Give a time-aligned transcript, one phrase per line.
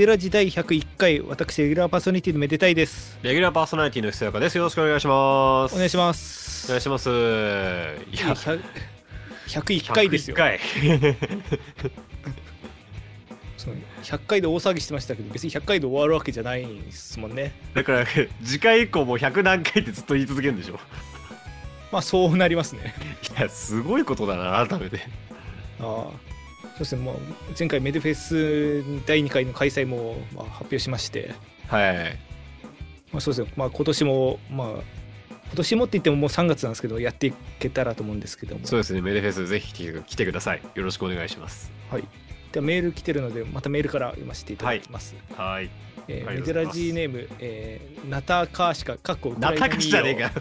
[0.00, 4.56] メデラ時代101回私レギュラーパーソナリティのめでたいですレギュラーパーソナリティのひそやかです。
[4.56, 5.74] よろしくお願いします。
[5.74, 7.10] お願いしますお願いします。
[7.10, 8.62] いや、100
[9.46, 10.58] 101回ですよ101回。
[13.58, 18.06] その100回で大騒ぎしてましたけど別に100回で終わるわけじゃないですもんねだから、
[18.42, 20.80] 次回以降も100何回ってずっと言い続けるんでしょ。
[21.92, 22.94] まあそうなりますね
[23.38, 25.02] いや、すごいことだな、改めて。
[25.78, 26.29] ああ
[26.80, 27.16] そしてもう
[27.58, 31.34] 前回メデフェス第2回の開催もまあ発表しまして、
[31.68, 32.18] はい。
[33.12, 34.82] まあ、そうですねまあ今年もまあ今
[35.56, 40.62] 年もって言ってももう3月なんですけどやっていけたらと思うんですけどもそうですね、メデフェスぜひ来てください。
[40.74, 41.70] よろしくお願いします。
[41.90, 42.04] はい
[42.50, 45.68] ではメール来てるのでまたメールから読ませていただきます、はい。
[46.08, 50.32] えーありメデラジーネーム、えーナタカーシカかっこウクラ ナタイナ民謡クじゃねえか。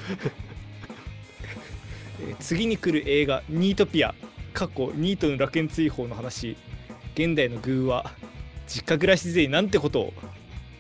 [2.22, 4.16] えー次に来る映画「ニートピア」
[4.60, 6.58] 過去ニートの楽園追放の話。
[7.16, 8.12] 現代の偶話。
[8.68, 10.14] 実家暮らし勢なんてことを、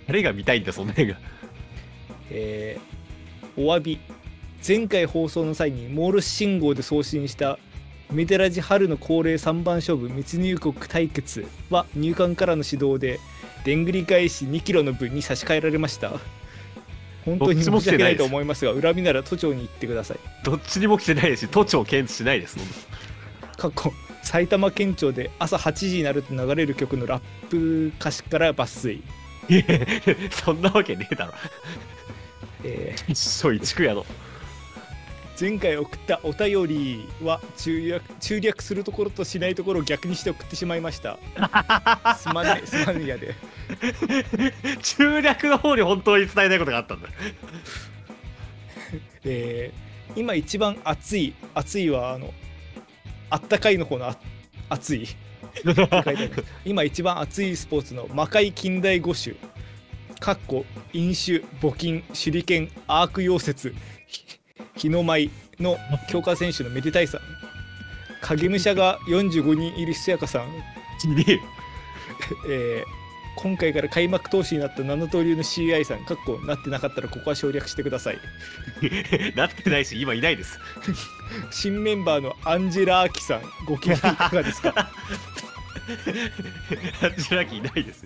[0.05, 1.17] 誰が見たいんだ、そんな映画。
[2.29, 2.99] えー
[3.57, 3.99] お詫び。
[4.65, 7.57] 前回放送の際にモールス信号で送信した。
[8.11, 13.19] メデラジ春の恒例3番勝負密入国対決は入管からの指導で。
[13.63, 16.11] でんぐり返し2キロの分に差し替えられました。
[17.23, 20.17] 本当に申し訳ないと思いますが恨みなら都庁に行ってください。
[20.43, 22.57] どっちにも来てないし、都庁検知しないです。
[23.59, 23.91] 過去
[24.23, 29.03] 埼玉県庁で朝8時になると流れる曲のラップ歌詞から抜粋、
[29.49, 29.63] い や
[30.31, 31.33] そんなわけねえだろ。
[32.63, 34.05] えー 一生一区やの。
[35.39, 41.17] 前回送ったお便りは中略中略するところとしないところを逆にして送ってしまいました
[42.19, 43.33] すまねすまねやで
[44.81, 47.07] 中略の方に本当に伝えたいことがあったんだ。
[49.23, 52.33] えー今一番熱い熱いはあの
[53.29, 54.17] あったかいの方のあ
[54.69, 55.07] 熱い。
[56.65, 59.35] 今一番熱いスポーツの魔界近代五種。
[60.19, 63.73] かっこ飲酒募金手裏剣アーク溶接
[64.07, 64.25] ひ
[64.75, 65.77] 日の舞の
[66.09, 67.17] 強化選手のめでたいさ。
[67.17, 67.21] ん
[68.21, 70.43] 影武者が45人いるひそやかさん。
[72.49, 72.99] えー
[73.35, 78.19] 今回から開幕投手になった七刀流の CI さん、かっこなってなかったらここは省略してください。
[79.37, 80.59] なってないし、今いないです。
[81.51, 84.73] 新メンバーのアンジェラ・アキさん、ご機嫌いかがですか？
[87.01, 88.05] アンジェラキいないです。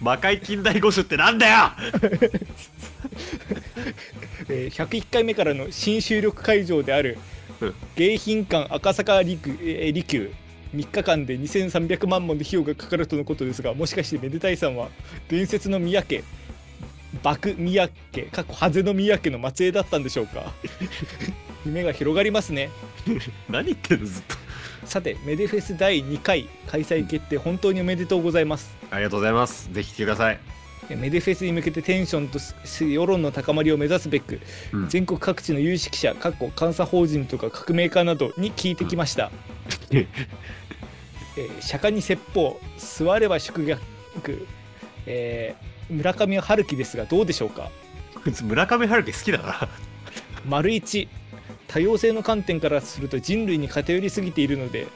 [0.00, 1.72] 魔界近代五種ってなんだよ！
[4.48, 7.18] えー101回目からの新収録会場である
[7.60, 7.74] うん。
[7.96, 10.32] 迎賓館赤坂陸,、えー陸
[10.74, 14.88] 3日間で2300万もの費用がかかるとのことですがもしかしてめでたいさんは
[15.28, 16.24] 伝説の宮家
[17.22, 20.50] 爆宮家過去ハゼの宮家の末裔だったんでしょうか？
[21.66, 22.70] 夢が広がりますね
[23.48, 24.36] 何言ってんのずっと。
[24.86, 29.72] さてメデフェス第2回開催決定本当におめでとうございますありがとうございます。
[29.72, 30.38] ぜひ来てください。
[30.96, 34.40] メデフェスに向けてテンションとす世論の高まりを目指すべく、
[34.72, 39.30] うん全国各地の有識者かっこ監査法人とか革命家などに聞いてきました、
[39.94, 44.46] えー釈迦に説法座れば祝逆、
[45.06, 47.70] えー村上春樹ですがどうでしょうか？
[48.42, 49.68] 村上春樹好きだから。
[50.46, 51.08] 丸一
[51.72, 54.86] 多様性の観点からすると人類に偏りすぎているので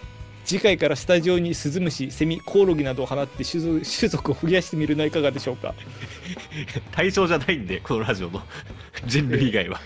[0.44, 5.74] 次回からスタジオにスズムシセミコオロギなどを放って種族を増やしてみるのはいかがでしょうか？
[6.92, 8.40] 対象じゃないんで、このラジオの
[9.08, 9.80] 人類以外は。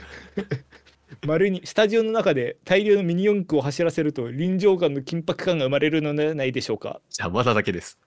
[1.27, 7.01] 丸にスタジオの中で大量のミニ四駆を走らせると臨場感の緊迫感が生まれるのではないでしょうか？
[7.09, 7.99] じゃあまだだけです。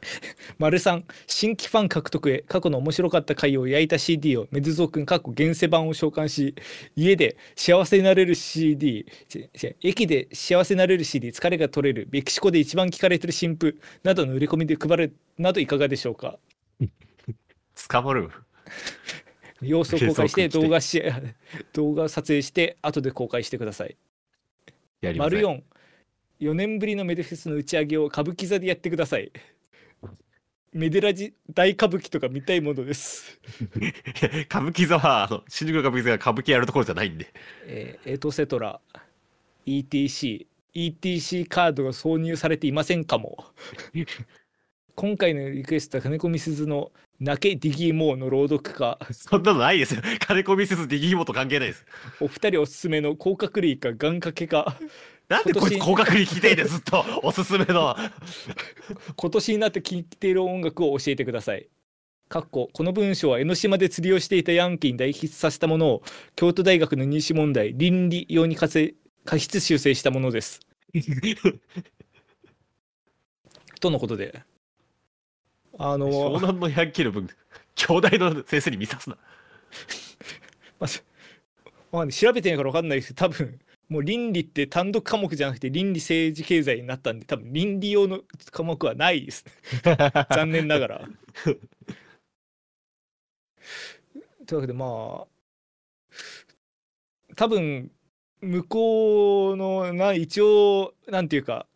[0.58, 6.54] 丸3新規ファン獲得へ過去の面白かった回を焼いた CD をメドゥゾー君過去現世版を召喚し
[6.96, 9.06] 家で幸せになれる CD
[9.82, 16.38] 駅で幸せになれる CD 疲れが取れるメキシコで一番聞かれてる新譜などの売り込みで配るなどいかがでしょうか？
[17.88, 18.30] 捕まる？
[19.62, 21.02] 様子を公開して動画し
[21.72, 23.96] 動画撮影して後で公開してください。
[25.00, 25.42] やりません。
[25.42, 25.62] 丸
[26.40, 29.32] 44年ぶりのメデフェスの打ち上げを歌舞伎座でやってください
[30.72, 33.40] メデラジ大歌舞伎とか見たいものです
[34.48, 37.32] 歌舞伎座は、あの、新宿の歌舞伎座が歌舞伎やるところじゃないんで。
[37.66, 38.80] えーエトセトラ
[39.66, 43.44] ETC ETC カードが挿入されていませんかも
[44.94, 50.02] 今回のリクエストは金子みすずの「泣けディギーモー」の朗読かそんなのないですよ。
[50.20, 51.84] 金子ミセスディギーモと関係ないです。
[52.20, 54.76] お二人おすすめの甲殻類か願掛けか
[55.28, 57.94] なんでこいつ高学歴聞きていでずっとおすすめの。
[59.16, 61.68] 今年になって聴いている音楽を教えてください。
[62.28, 66.02] かっここの文章は江ノ島で釣りをしていたヤンキーに代筆させたものを
[66.34, 70.60] 京都大学の入試問題倫理用に過失修正したものです。
[73.80, 74.42] とのことで
[75.78, 77.28] あの湘南のヤンキーの分
[77.74, 79.16] 兄弟の先生に見さすな
[80.80, 80.90] まあ、
[81.92, 88.20] まあね調べてないから分かんないですけど多分もう倫理って単独科目じゃなくて倫理政治経済になったんで多分倫理用の
[88.50, 89.52] 科目はないですね。
[90.30, 91.08] 残念ながら。
[94.46, 95.26] というわけでまあ
[97.36, 97.90] 多分
[98.40, 101.66] 向こうのな一応なんていうか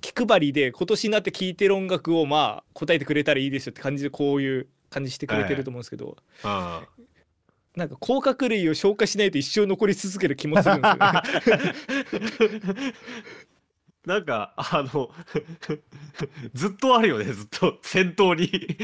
[0.00, 6.86] 気配りで今年になって聴いてる音楽をまあ答えてくれたらいいですよって感じでこういう感じしてくれてると思うんですけど、あ
[7.76, 12.94] なんか甲殻類を消化しないと一生残り続ける気もするんですよね。
[14.04, 15.10] なんかあの
[16.54, 17.78] ずっとあるよねずっと。
[17.82, 18.50] 先頭に。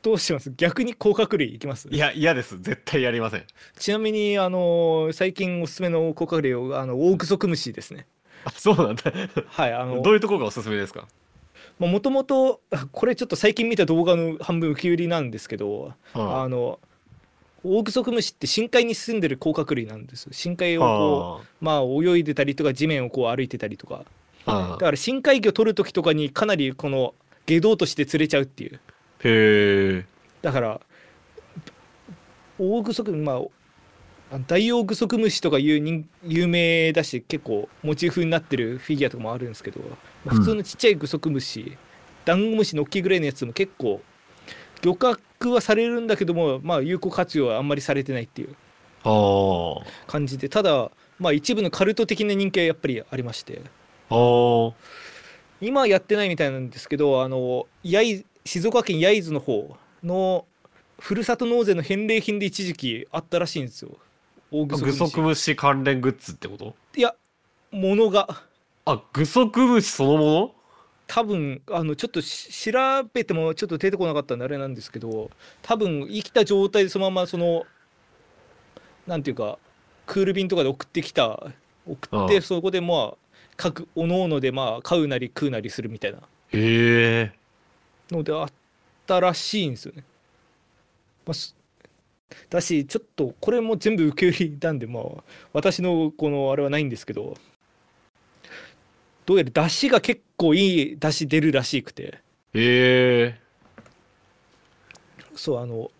[0.00, 0.52] どうします？
[0.56, 1.88] 逆に甲殻類いきます？
[1.90, 2.58] いや嫌です。
[2.60, 3.44] 絶対やりません。
[3.78, 8.06] ちなみにあの最近おすすめの甲殻類をあのオオグソクムシですね。
[8.44, 9.12] あそうなんだ。
[9.48, 11.08] はいあのどういうところがおすすめですか？
[11.78, 12.60] もともと
[12.92, 16.80] これちょっと最近見た動画の半分受け売りなんですけど、はあの
[17.64, 20.28] オオグソクムシって深海に住んでる甲殻類なんです。
[20.32, 24.04] 深海をこうまあ泳いでたりとか地面をこう歩いてたりとか。
[24.46, 27.14] あだから深海魚取る時とかにかなりこの
[27.44, 28.76] 下道として釣れちゃうっていう。
[28.76, 30.06] へえ。
[30.42, 30.80] だから
[32.58, 33.40] オオグソクまああ
[34.46, 39.80] ダイオウグソクムシとかいう人有名だし結構モチーフになってるフィギュアとかもあるんですけど、
[40.26, 41.78] 普通のちっちゃいグソクムシ、
[42.24, 44.02] ダンゴムシの大きいぐらいのやつも結構
[44.82, 48.54] 漁獲はされるんだけどもまあ有効活用はあんまりされてないっていう
[49.04, 53.62] あ感じでただまあ一部のカルト的な人気はやっぱりありまして。
[55.60, 60.46] 今はやってないみたいなんですけどあの焼静岡県焼津の方の
[61.00, 63.90] ふるさと納税の返礼品で一時期あったらしいんですよ
[64.50, 66.74] 大グソクムシ関連グッズってこと？
[66.96, 67.14] いや
[67.70, 68.42] ものが。
[68.84, 70.54] あグソクムシそのもの？
[71.06, 72.78] 多分あのちょっとし調
[73.12, 75.30] べてもちょっと出てこなかったんであれなんですけど
[75.62, 77.64] 多分生きた状態でそのままその
[79.06, 79.58] なんていうか
[80.04, 81.50] クール便とかで送ってきた
[81.86, 83.14] 送ってそこでまあ
[83.56, 86.18] 各おのおのでまあ飼うなり食うなりするみたいな。
[86.18, 86.22] へ
[86.52, 87.32] え。
[88.10, 88.48] のであっ
[89.06, 90.04] たらしいんですよね。
[91.26, 91.56] まあす
[92.50, 95.04] だしちょっとこれも全部受け売りなんでまあ
[95.52, 97.36] 私のこのあれはないんですけど
[99.26, 102.20] どうやら出汁が結構いい出汁出るらしくて。
[102.54, 103.40] へえ
[105.34, 105.90] そうあの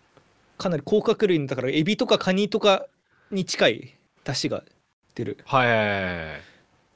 [0.56, 2.86] かなり甲殻類のだからエビとかカニとか
[3.30, 3.94] に近い
[4.25, 4.64] 出汁が
[5.14, 5.38] 出る。
[5.44, 6.40] はい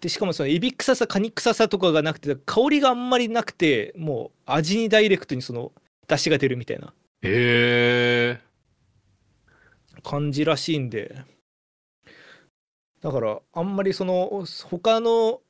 [0.00, 5.70] でしかもそのエビ臭さカニ臭さとかがなくて香りがあんまりなくてもう味にダイレクトにその
[6.08, 6.92] 出汁が出るみたいな。
[7.22, 8.51] へえ
[10.02, 11.16] 感じらしいんで。
[13.00, 15.40] だからあんまりその他の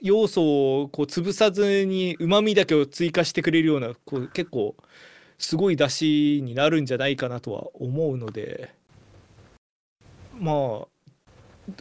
[0.00, 4.76] 要素をこう潰さずにうまみだけを追加してくれるようなこう結構
[5.36, 8.74] すごい出汁になるんじゃないかなとは思うので。
[10.38, 10.86] まあ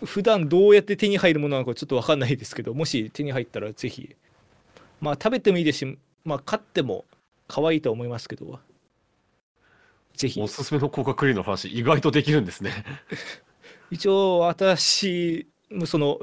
[0.06, 4.16] 普段どうやって手に入るものなのかちょっと分かんないですけどもし手に入ったらぜひ。
[5.02, 7.06] まあ食べてもいいですしまあ買っても
[7.48, 8.60] 可愛いとは思いますけど。
[10.20, 10.42] ぜひ。
[10.42, 12.84] おすすめの甲殻類の話意外とできるんですね。
[13.90, 16.20] 一応私もその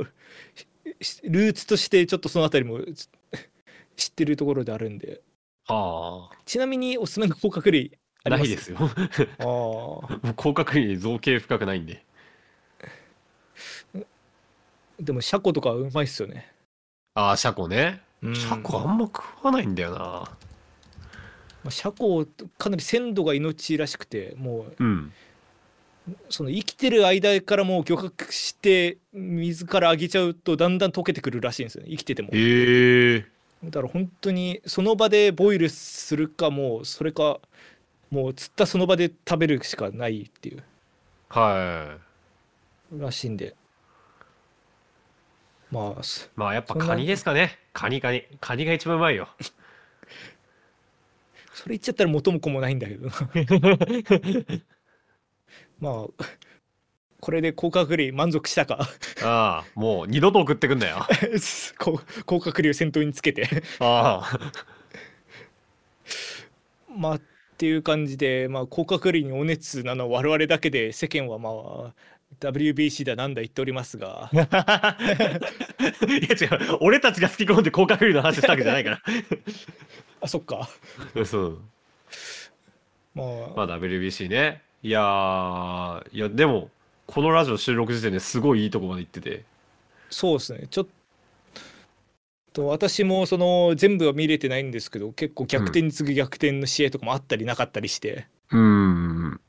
[1.00, 3.08] しルーツとしてちょっとそのあたりもつ
[3.96, 5.22] 知ってるところであるんで。
[5.66, 8.48] はちなみにおすすめの甲殻類ああります？
[8.48, 8.76] ないですよ。
[8.80, 9.44] ああ。
[9.46, 12.04] もう甲殻類に造形深くないんで。
[15.00, 16.52] でもシャコとかうまいっすよね。
[17.14, 18.02] ああシャコね。
[18.22, 18.36] うん。
[18.36, 20.36] シャコあんま食わないんだよな
[21.66, 22.24] まあシャコ
[22.58, 25.12] かなり鮮度が命らしくてもうん。
[26.08, 31.90] うその生きてる間からもう漁獲して水からあげちゃうとだんだん溶けてくるらしいんですよね。
[31.90, 32.28] 生きてても。
[32.32, 33.26] へえ。
[33.64, 37.40] だから本当にその場でボイルするかもうそれか
[38.10, 40.62] もう釣ったその場で食べるしかないっていう。
[41.28, 41.98] は
[42.94, 43.00] い。
[43.00, 43.56] らしいんで。
[45.72, 46.30] まあす。
[46.36, 47.58] まあやっぱカニですかね。
[47.72, 48.22] カニカニ。
[48.40, 49.28] カニが一番うまいよ
[51.56, 53.12] それ言っちゃったら元も子もないんだけどな。
[55.80, 56.24] まあ
[57.18, 58.86] これで甲殻類満足したか。
[59.22, 61.06] ああもう二度と送ってくんだよ。
[62.26, 63.48] 甲殻類を先頭につけて。
[63.78, 64.52] ああ。
[66.94, 67.20] まあっ
[67.56, 71.48] ていう感じで、まあ、甲殻類にお熱なのは我々だけで世間はま
[71.88, 71.94] あ
[72.40, 74.30] WBC だなんだ言っておりますが。
[74.34, 76.78] いや違う。
[76.80, 79.02] 俺たちが好き込んで甲殻類の話したわけじゃないか
[80.20, 80.68] あそっか。
[81.14, 81.58] らそう。
[83.14, 83.26] まあ、
[83.56, 84.62] まあ WBC ね。
[84.82, 86.70] いやーいやでも
[87.06, 89.44] このラジオ収録時点ですごいいいとこまで行ってて。
[90.10, 90.66] そうですね。
[90.70, 90.86] ちょっ
[92.52, 99.40] と私もその全部は見れてないんですけど結構逆転に次ぐ逆転の試合とかもあったりなかったりして、うん。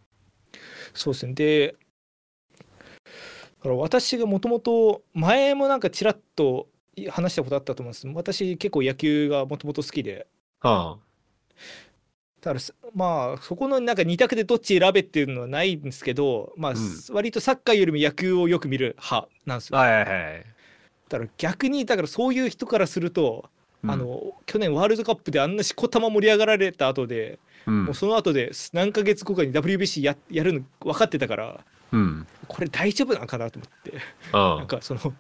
[0.94, 1.34] そうですね。
[1.34, 1.78] でだ
[3.64, 6.68] から私がもともと前もなんかちらっと
[7.10, 8.08] 話したことあったと思うんです。
[8.08, 10.28] 私結構野球がもともと好きで。
[10.60, 10.98] は
[12.42, 16.78] だからすまあそこのなんか2択でどっち選べっていうのはないんですけどまあ、うん。
[17.12, 19.86] 割とサッカーよりも野球をよく見る派なんですあ。
[19.86, 19.92] よ。
[19.92, 20.46] はいはいはい。
[21.10, 23.50] だから逆にだからそういう人からすると、
[23.84, 23.92] うん。
[23.92, 27.86] あ、の去年ワールドカップであんなしこたま盛り上がられた後で、うん。
[27.86, 32.28] もうその後で何ヶ月後かに WBC ややるの分かってたからうん。
[32.48, 33.98] これ大丈夫なのかなと思って
[34.32, 35.14] あなんかその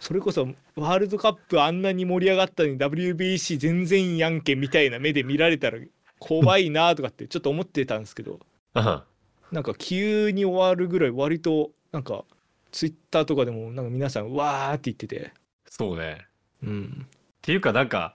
[0.00, 5.78] それこそワールドカップあんなに盛り上がったのに WBC 全然やんけみたいな目で見られたら
[6.18, 8.40] 怖いなとかってちょっと思ってたんですけど
[8.74, 9.04] あ。
[9.52, 12.24] なんか急に終わるぐらい割となんか
[12.70, 15.32] ツイッターとかでもなんか皆さんわーって言ってて、
[15.68, 16.26] そうね。
[16.62, 17.08] うん、っ
[17.42, 18.14] ていうかなんか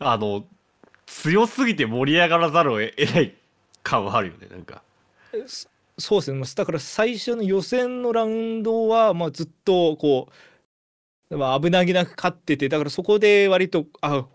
[0.00, 0.44] あの
[1.06, 3.34] 強すぎて盛り上がらざるを得得ない
[3.82, 4.82] 感はあるよねなんか
[6.02, 6.38] そそうですね。
[6.40, 10.28] まあだから最初の予選のラウンドはまあずっとこ
[11.30, 14.26] う、まあ、危なげなく勝っててだからそこで割とあ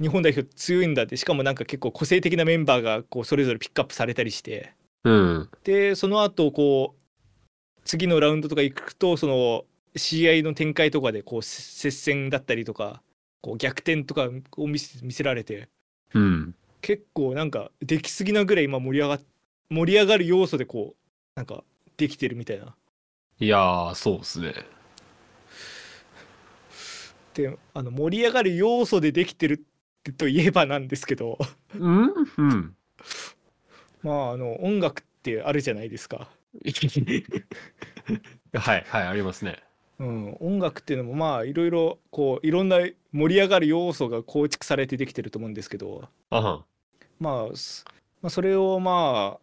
[0.00, 4.74] 日本代表強いんだってしかもなんか結構個性的なメンバーがこうそれぞれピックアップされたりして。
[5.04, 5.48] うん。
[5.64, 9.64] でその後こう次のラウンドとか行くとその
[9.94, 13.02] 試合の展開とかでこうせ接戦だったりとか
[13.42, 15.68] こう逆転とかを見せ見せられて。
[16.14, 16.54] うん。
[16.80, 19.20] 結構なんかできすぎなぐらい今盛り上がっ
[19.72, 20.96] 盛り上がる要素でこう
[21.34, 21.64] なんか
[21.96, 22.74] できてるみたいな。
[23.40, 24.54] いやーそうですね。
[27.34, 29.64] であの盛り上がる要素でできてる
[30.18, 31.38] といえばなんですけど。
[31.78, 32.12] うん？
[32.36, 32.76] うん。
[34.02, 36.28] まああの音楽ってあるじゃないですか、
[38.52, 39.62] はいはいありますね。
[39.98, 42.78] うん、音楽っていうのもまあいろいろこういろんな
[43.12, 46.08] 盛り上がる要素が構築されてできてると思うんですけど。
[46.30, 46.64] あは
[47.20, 47.84] まあす
[48.20, 49.41] まあそれをまあ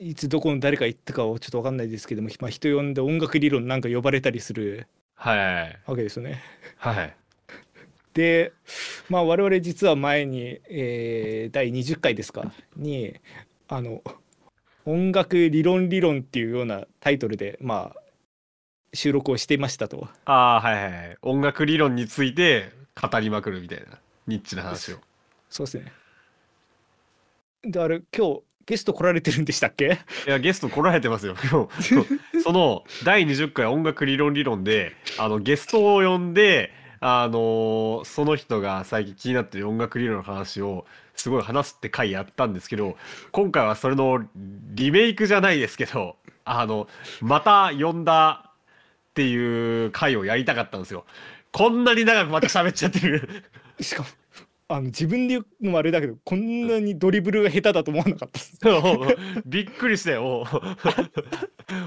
[0.00, 6.42] いいつどこの誰か言ったかはちょっと分かんないですけども、まあ、人呼んで音楽理論なんか呼ばれたりするはいわけですよね。
[6.76, 7.16] はい
[8.14, 8.52] で
[9.10, 13.14] まあ我々実は前に、えー第20回ですかに
[13.68, 14.02] あの
[14.86, 18.00] 音楽理論理論っていうようなタイトルでまあ
[18.94, 20.08] 収録をしていましたと。
[20.24, 24.98] ああはいはいはい音楽理論について語りまくるみたいなニッチな話を
[25.50, 25.92] そうですね。
[27.62, 29.98] であれ今日ゲスト来られてるんでしたっけ？
[30.26, 31.36] いやゲスト来られてますよ。
[32.42, 42.96] その第20回音楽理論理論であのゲストを呼んであのーその人が最近気になってる音楽理論の話をすごい話すって回やったんですけど
[43.32, 44.26] 今回はそれの
[44.74, 46.88] リメイクじゃないですけどあの
[47.20, 48.50] また呼んだ
[49.10, 51.04] っていう回をやりたかったんですよ。
[51.52, 53.44] こんなに長くまた喋っちゃってる。
[53.80, 54.08] しかも
[54.68, 58.58] あの自分で言うのもあれだけどこんなにドリブルが下手だと思わなかったです。
[59.46, 60.42] びっくりしたよも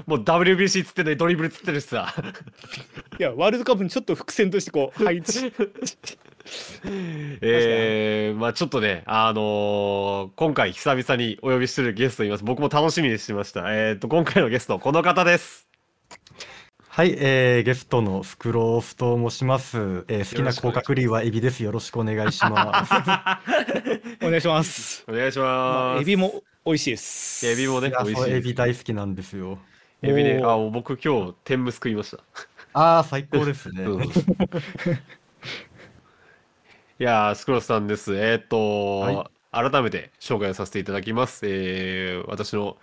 [0.06, 2.14] うもう WBC つってねドリブルつってるしさ
[3.18, 5.52] いやワールドカップにちょっと伏線としてこう配置
[7.42, 12.44] えー、まあちょっとね、あのー今回久々にお呼びしてるゲストいます。
[12.44, 13.64] 僕も楽しみにしてました。
[13.74, 15.69] えっ、と、今回のゲスト、この方です。
[17.00, 20.04] はい、えー、ゲストのフクロウフと申します。
[20.06, 21.64] えー、好きな甲殻類はエビです。
[21.64, 22.92] よろしくお願いします。
[24.22, 25.06] お願いします。
[25.08, 25.96] お願いしまます。
[25.96, 26.16] あエビ。
[26.16, 27.46] も美味しいです。
[27.46, 28.48] エビもね美味しいです。
[28.48, 29.58] ビ大好きなんですよ。
[30.02, 32.18] エビね、あ、お僕今日天むす食いました。
[32.74, 33.84] ああ、最高ですね。
[33.88, 34.06] うん い
[36.98, 38.14] やー、スクロスさんです。
[38.14, 41.46] えっ、と、改めて紹介させていただきます。
[41.46, 42.76] えー私の、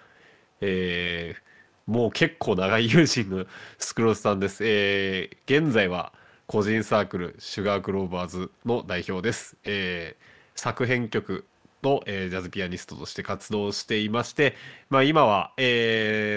[0.62, 1.47] えー
[1.88, 3.46] もう結構長い友人の
[3.80, 4.64] スクロスさんです。
[4.64, 6.14] えー現在は
[6.46, 9.56] 個人サークルシュガークローバーズの代表です。
[9.64, 11.46] えー作編曲
[11.84, 14.56] の、えージャズピアニストとして活動していまして、
[14.90, 15.52] まあ、今は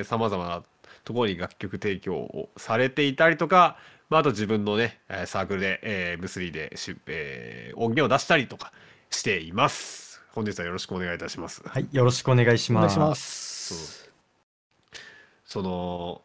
[0.05, 0.63] さまざまな
[1.05, 3.77] ところに楽曲提供をされていたりとか、
[4.09, 8.73] まあ、あと自分のねえーサークルで、えー、ムスリでし、えー音源を出したりとか
[9.11, 10.23] しています。
[10.33, 11.63] 本日はよろしくお願いいたします。
[11.67, 12.97] はい、よろしくお願いします。
[12.97, 14.00] お願いします。
[15.51, 16.23] その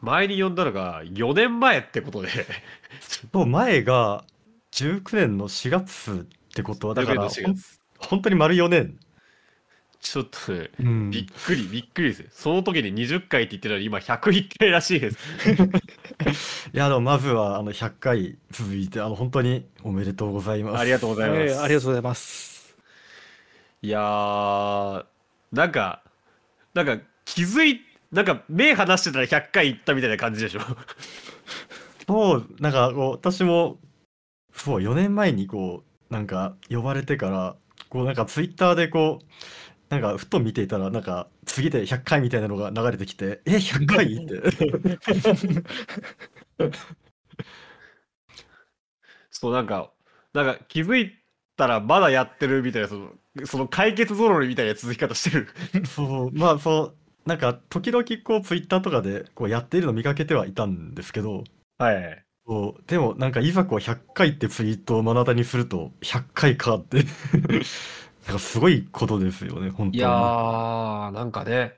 [0.00, 2.28] 前に呼んだのが4年前ってことで
[3.32, 4.24] と前が
[4.70, 8.96] 19年の4月ってことはだから4月本当に丸4年。
[10.00, 15.18] ちょっとねうんびっくりびっくりですよその時に20回って言ってたら今101回らしいです
[16.74, 20.80] いやでもまずはあの100回続いてあの本当におめでとうございます。
[20.80, 22.76] ありがとうございます、えーありがとうございます。
[23.82, 25.04] いやー
[25.52, 26.02] なんか
[26.74, 27.80] なんか気づい
[28.12, 30.60] なんか目離してたら100回いったみたいな感じでしょ？
[32.06, 33.78] そうなんかこう私も
[34.54, 37.56] そう、4年前にこう、なんか呼ばれてから、
[37.90, 39.26] こうなんかツイッターでこう、
[39.90, 44.16] なんかふと見ていたら、なんか次で100回みたいなのが流れてきて、え、100回？
[44.16, 44.42] って。
[49.30, 49.92] そう、なんか、
[50.32, 51.12] なんか気づい
[51.56, 53.10] たらまだやってるみたいな、その、
[53.46, 55.48] その解決ぞろりみたいな続き方してる。
[55.86, 61.44] そう、まあそう、なんか時々こうツイッターとかでこうやっているの見かけてはいたんですけど、
[61.78, 62.24] はい。
[62.46, 67.04] そうでもなんかいざこう100回ってツイートを目の当たりにすると100回かって
[68.26, 71.74] なんかすごいことですよね本当にいやー、なんかね、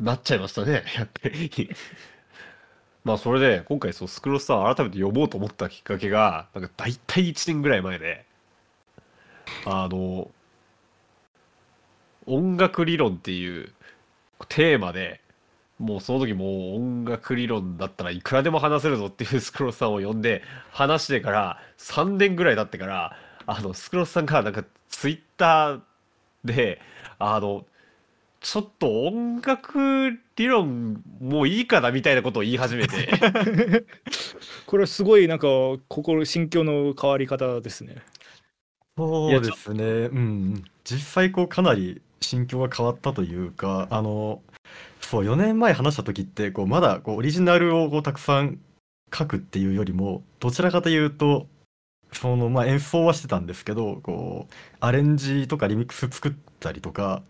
[0.00, 1.08] なっちゃいましたね、やっ。
[3.04, 8.26] まあ、それで、今回、そう、スクロスターを改めて呼ぼうと思ったきっかけが、なんか大体1年ぐらい前で、
[9.64, 10.30] あの、
[12.26, 13.72] 音楽理論っていう
[14.48, 15.20] テーマで、
[15.78, 23.16] もうその時もう音楽理論だったらいくらでも話せるぞっていうスクロスさんを呼んで話してから3年ぐらい経ってから
[23.46, 25.80] あのスクロスさんがなんかツイッター
[26.44, 26.80] で
[27.18, 27.66] あの
[28.40, 33.08] ちょっと音楽理論もういいかなみたいなことを言い始めて
[34.66, 35.48] これはすごいなんか
[35.88, 37.96] 心心境の変わり方ですね。
[38.96, 39.84] そうですね。
[39.84, 44.40] うん実際こうかなり心境が変わったというかあの
[45.00, 48.58] そう4年前話した時ってこうまだこうオリジナルをこうたくさん
[49.12, 51.46] 書くっていうよりもどちらかというと
[52.12, 57.22] そのまあ演奏はしてたんですけどこうアレンジとかリミックス作ったりとか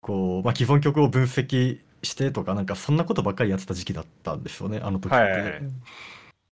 [0.00, 5.16] こう、まあ、既存曲を分析してとかなんかそんなことばっかりやってた時期だったんですよねあの時って。
[5.16, 5.62] はいはいはい。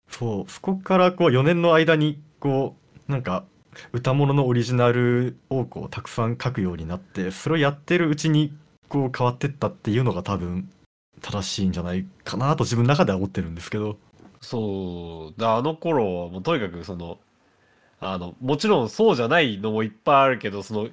[0.09, 2.77] そうそこからこう4年の間にこ
[3.09, 3.45] うなんか
[3.93, 8.53] 歌物のオリジナルをこうたくさん書くようになってそれをやってるうちに
[8.89, 10.69] こう変わってったっていうのが多分
[11.21, 13.99] 正しいんじゃないかなと自分の中では思ってるんですけど。
[14.41, 17.19] そうだあの頃はもうとにかくその
[17.99, 20.89] あのもちろんそうじゃないのもいっぱいあるけどその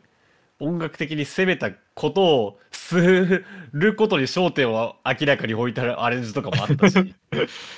[0.60, 2.96] 音楽的に攻めたことをす
[3.74, 7.16] ることに焦点を明らかに置いたアレンジとかもあったし。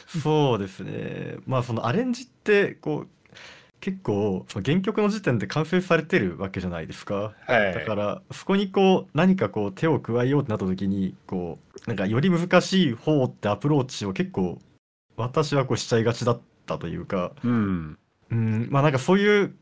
[0.08, 1.38] そうですね。
[1.48, 3.08] まあそのアレンジってこう
[3.86, 7.36] 結構その原曲の時点で完成されてるわけじゃないですか。
[7.46, 7.72] はい。
[7.76, 14.58] だからそこにこう何かこう手を加えようってなった時にこうなんかより難しい方ってアプローチを結構
[15.18, 17.34] 私はこうしちゃいがちだったというか。
[17.44, 18.00] うん。
[18.32, 18.68] うん。
[18.72, 19.56] まあなんかそういう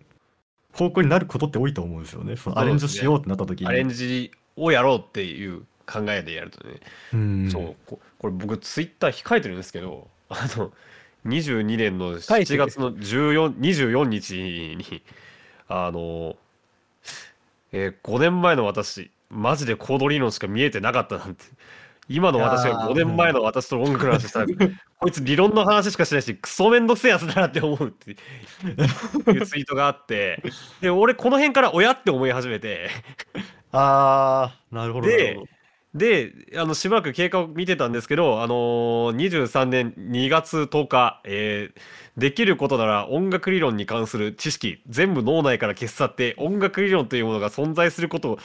[0.71, 2.37] 方向になることって多いと思うんですよね。
[2.37, 3.67] そのアレンジをしようってなった時に。
[3.67, 6.75] アレンジをやろうっていう考えでやるとね、
[7.11, 7.51] うん。
[7.51, 7.75] そう。
[7.85, 10.71] ここれ僕ツイッター控えてるんですけどあの
[11.25, 12.57] 22年の7控えて。
[12.57, 14.33] る月の14 24日
[14.75, 15.03] に
[15.67, 16.35] あの、
[17.71, 21.45] えー5年前の私マジでコード理論しか見えてなかったなんて。
[22.09, 22.89] 今の私がいやー。
[22.89, 24.47] 5年前の私と音楽の話したら
[24.99, 28.13] こいつ理論の話しかしないしクソめんどくせえやつだなって思うってい
[29.37, 30.41] うツイートがあって。
[30.81, 32.89] で俺この辺から親って思い始めて。
[33.71, 35.47] ああなるほどでほど。
[35.93, 41.81] で、あの、しばらく経過を見てたんですけど、あのー、23年2月10日、えー
[42.17, 48.37] できることなら音楽理論に関する知識、全部脳内から消し去って、音楽理論というものが存在すること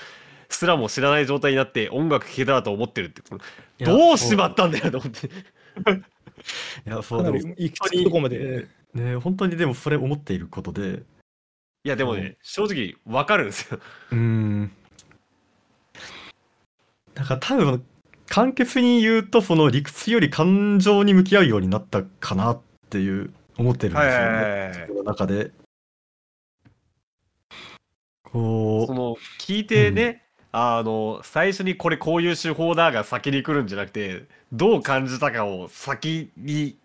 [0.49, 3.23] すらも知らない状態になって、音楽聴けたらと思ってるって、
[3.85, 5.27] どうしまったんだよと思って。
[5.27, 5.31] い
[6.89, 8.67] やそうかなりでも行き着くとこまで。
[8.95, 11.03] ね本当にでもそれ思っていることで
[11.85, 13.81] いや、でもね、正直わかるんですよ。
[14.13, 14.73] うん。
[17.19, 17.85] だから多分
[18.29, 24.73] 簡潔に言うとその理屈より感情に向き合うようになったかなっていう思ってるんですよね。
[24.75, 25.51] 自分の中で。
[28.23, 36.77] こその聞いてね、あの最初にこれこういう手法だが先に来るんじゃなくてどう感じたかを先に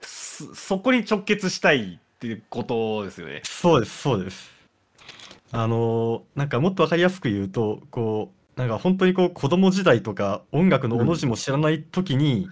[0.00, 3.46] そそこに直結したいっていうことですよねう。
[3.46, 4.50] そうですそうです。
[5.50, 12.48] あのなんかもっとわかりやすく言うとこうなんか本当にこう子供時代とか音楽のおの字も知らない時に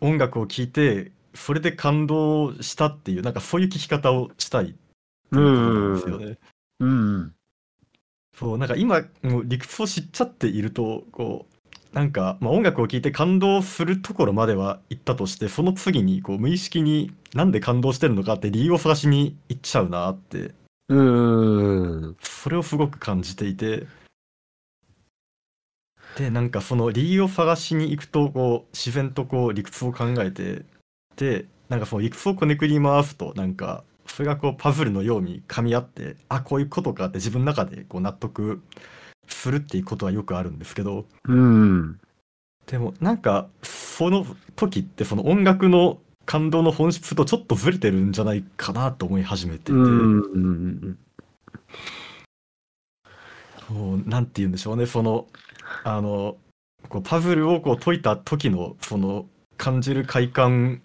[0.00, 4.76] 音楽を聴いてそれで感動したっていうなんかそういう聴き方をしたい
[5.32, 6.38] うんですよね。
[6.78, 7.34] うん。
[8.38, 11.46] そうなんか今もう理屈を知っちゃっているとこ
[11.92, 20.54] うなんか、まあ、音楽を聴いて感動するところまでは行ったとしてその次にこう無意識になんで感動してるのかって理由を探しに行っちゃうなって
[20.88, 22.16] うん。
[22.20, 23.88] それをすごく感じていて
[26.18, 30.64] でなんかその理由を探しに行くとこう自然とこう理屈を考えて
[31.14, 38.60] でなんかその理屈をこねくり回すとなんかそれがこうパズルのように噛み合ってあこういうことかって自分の中でこう納得
[39.28, 41.04] するっていうことはよくあるんですけど。
[41.24, 42.00] うん。
[42.66, 44.26] でもなんかその
[44.56, 50.98] 時ってその音楽の感動の本質とちょっとずれてるんじゃないかなと思い始めていて、うんうん。
[53.68, 55.26] こうなんて言うんでしょうねその
[55.84, 56.36] あの
[56.88, 59.26] こうパズルをこう解いた時のその
[59.56, 60.82] 感じる快感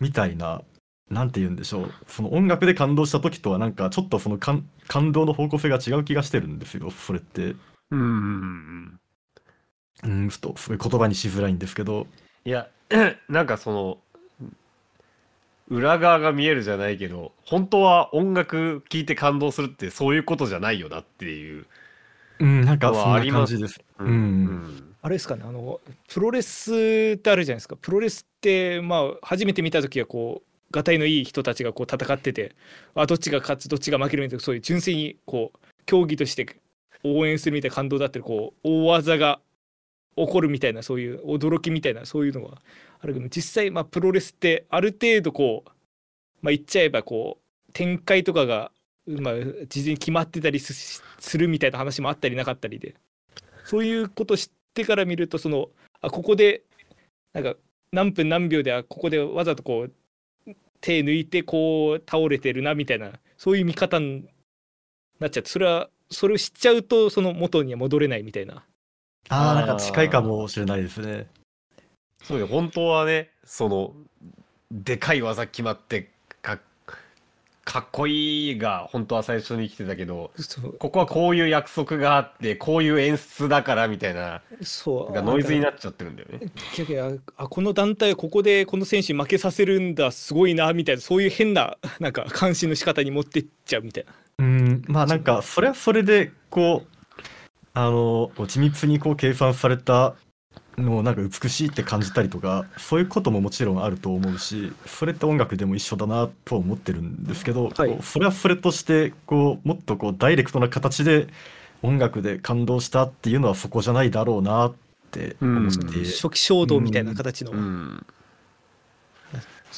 [0.00, 0.62] みたいな
[1.10, 1.92] なんて言うんでしょう。
[2.06, 7.54] その音楽で感動した時とはなんかちょっとその感感動の方向性が違う気がしてるんですよそれって。
[7.90, 9.00] うんうん
[10.02, 12.06] うんちょっとすごい言葉にしづらいんですけど。
[12.44, 12.68] いや
[13.28, 13.98] なんかその
[15.68, 21.66] 裏側が見えるじゃないけど本当は音楽聴いて感動するってそういうことじゃないよなっていう
[22.44, 23.54] うんなんかそんなあります。
[23.54, 24.94] 感じですううん。
[25.00, 27.76] あれですかねあのプロレスってあるじゃないですか。
[27.76, 32.54] プロレスってまあ初めて見た時はこうがたいのいい人たちがこう戦ってて
[32.94, 36.60] あどっちが勝つどっちが負けるみたいなそういう純粋にこう競技として
[37.02, 39.40] 応援するみたいな感動だったりこう大技が
[40.16, 42.58] 起こるみたいなそういう驚きみたいなそういうのが
[43.00, 45.70] あるけど実際まあプロレスってある程度こう
[46.42, 48.70] まあ言っちゃえばこう展開とかが
[49.06, 49.34] まあ
[49.68, 52.94] 事前に決まってたりすするみたいな話もあったりなかったりで。
[53.64, 55.70] そういうこと知ってから見るとその
[56.02, 56.62] あここで
[57.32, 57.54] なんか
[57.92, 59.92] 何分何秒ではここでわざとこう
[60.80, 64.28] 手抜いてこう倒れてるなみたいなそういう見方に
[65.18, 68.64] なっちゃってそれはそれを知っちゃうとその元には戻れないみたいな。
[69.30, 71.26] ああなんか近いかもしれないですね。
[72.22, 72.46] そうよ。
[72.46, 73.94] 本当はねその
[74.70, 76.10] でかい技決まって
[77.64, 80.30] かかっこいいが本当は最初に来てたけど
[80.78, 85.12] ここはこういう約束があってこういう演出だからみたいなそう。
[85.12, 86.52] がノイズにななっちゃってるんだよね。
[87.36, 94.12] あこの団体はここでこの選手に負けさせるんだすごいなみたいなそういう変ななんか監視の仕方に持ってっちゃうみたいな。
[94.38, 96.94] うんまあなんかそれはそれでこう
[97.72, 100.14] あのこう緻密にこう計算された
[100.78, 107.98] のをなんか美しいって感じたりとかそういうことももちろんあると思うしそれって音楽でも一緒だなとは思ってるんですけど、はい。
[108.02, 111.28] それはそれとしてこうもっとこうダイレクトな形で
[111.82, 114.74] 音楽で感動したっていうのはそこじゃないだろうなっ
[115.10, 118.06] て思って、うん初期衝動みたいな形の、うん、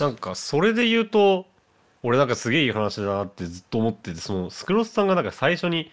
[0.01, 1.47] なんかそれで言うと
[2.03, 5.91] 俺なんかすげえいい話だなってずっと思っててそのスクロスさんがなんか最初に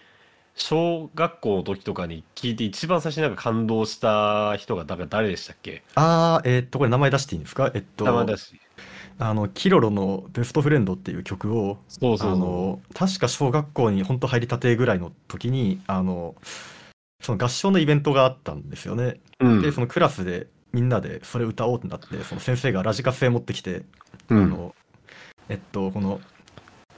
[0.56, 5.84] 小学校の時とかに聞いて一番最初になんか感動した人がだから誰でしたっけ？
[5.96, 7.72] ああえーっとこれ名前出していいんですか？
[7.74, 8.60] えっと名前だし
[9.20, 16.36] あのキロロの「ベストフレンド」っていう曲をそうそうあの確か小学校に本当入りたてぐらいの時にあの
[17.22, 19.22] その合唱のイベントがあったんですよね。
[19.40, 19.62] うん。
[19.62, 23.84] でそのクラスでみんなでそれ歌おうってなってその先生がラジカセ持ってきて、
[24.30, 24.44] うん。
[24.44, 24.76] あの
[25.50, 26.20] えっとこの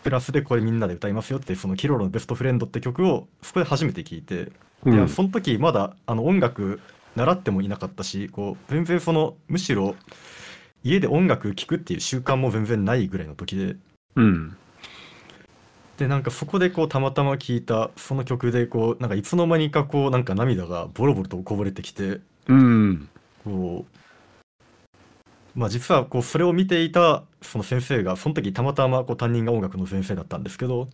[0.06, 4.52] クラスでこれみんなで歌いますよってそのキロロの「ベストフレンド」って曲をそこで初めて聞いて、
[4.84, 5.08] うん。
[5.08, 6.80] でその時まだあの音楽
[7.16, 9.96] 習ってもいなかったしこう全然そのむしろ
[10.84, 13.78] 家で音楽聴くっていう習慣も全然ないぐらいの時で。
[14.16, 14.56] うん。
[15.98, 22.20] でなんかそこでこうたまたま聴いたその曲でこうなんかいつの間にかこうなんか涙がボロボロとこぼれてきて。
[22.48, 23.10] うん。
[23.44, 24.05] こう
[25.56, 30.88] まあ実はこうそれを見ていたその先生がその時たまたまこう担任が音楽の先生だったんですけど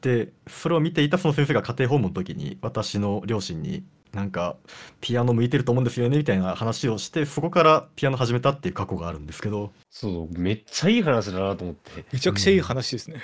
[0.00, 4.56] でそれを見ていたその先生が家庭訪問の時に私の両親になんか
[5.00, 9.72] ピアノ向いてると思うんですよねみたいな話をしてそこからピアノ始めたっていう過去があるんですけど。
[9.90, 12.04] そうめっちゃいい話だなと思って。
[12.12, 13.20] めちゃくちゃいい話ですね、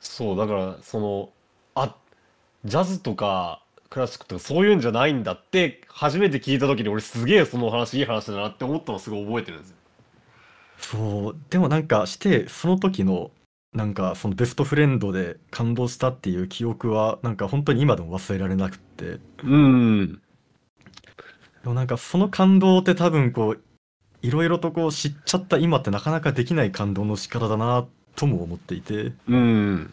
[0.00, 1.30] そうだからその
[1.74, 1.96] あ
[2.64, 9.76] ジャズとかクラシックとかそういうんじゃないんだって初めて聞いた時に俺すげえその話いい話だなって思ったのすごい覚えてるんですよ
[10.80, 13.30] そうでもなんかしてその時の
[13.72, 19.04] なんかそのベストフレンドで感動したっていう記憶はなんか本当に今でも忘れられなくって。
[19.12, 20.20] でうん
[21.64, 23.60] もなんかその感動って多分こう
[24.22, 29.12] いろいろとこう知っちゃった今ってなかなかできない感動の仕方だなとも思っていて。
[29.28, 29.92] うん。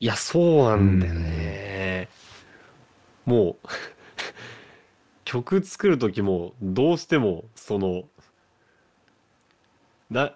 [0.00, 2.08] いやそうなんだよね、
[3.26, 3.68] もう
[5.26, 8.04] 曲作る時もどうしてもその
[10.08, 10.32] な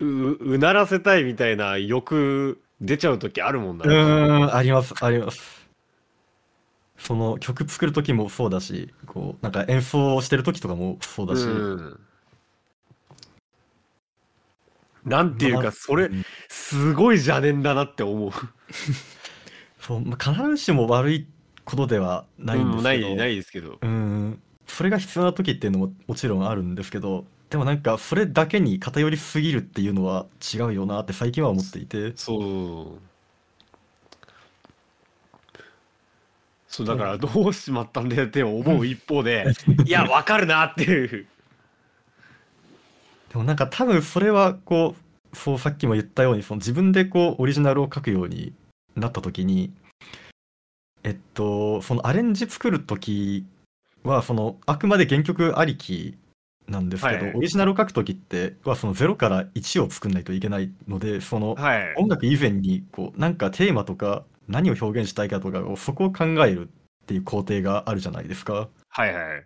[0.00, 3.84] ううならせたいみたいな欲出ちゃう時あるもんな。
[3.84, 5.68] うーんありますあります。
[6.96, 12.00] その曲作る時もそうだしこうなんか演奏してる時とかもそうだし、うん。
[15.04, 16.24] なんていうまあかそれうん。
[16.48, 18.30] すごい邪念だなって思う。
[19.80, 21.28] そうまあ、必ずしも悪い
[21.68, 23.78] ことではないんですけど、ないないですけど。
[23.82, 24.40] うん。
[24.66, 32.12] それが必要な時っていうのももちろんあるんですけどでもなんかそれだけに偏りすぎるっていうのは違うよなって最近は思っていて。
[32.16, 33.08] そう。
[36.68, 39.46] そうだからどうしまったんだよって思う一方で
[39.86, 41.26] いやわかるなっていう。
[43.30, 44.94] でもなんか多分それはこ
[45.32, 48.52] うそうさっきも言ったようにその自分でこうオリジナルを書くように
[48.96, 49.72] なった時に
[51.08, 53.46] えっとそのアレンジ作る時
[54.02, 56.18] はそのあくまで原曲ありき
[56.68, 57.34] なんですけど、はい。
[57.34, 61.94] オリジナルを書く時ってはその0から1を作んないといけないのでそのはい。
[61.96, 66.70] 音楽以前にこうなんかテーマとか何を表現したいかとかをそこを考えるっ
[67.06, 68.68] ていう工程があるじゃないですか。
[68.90, 69.44] はいはい。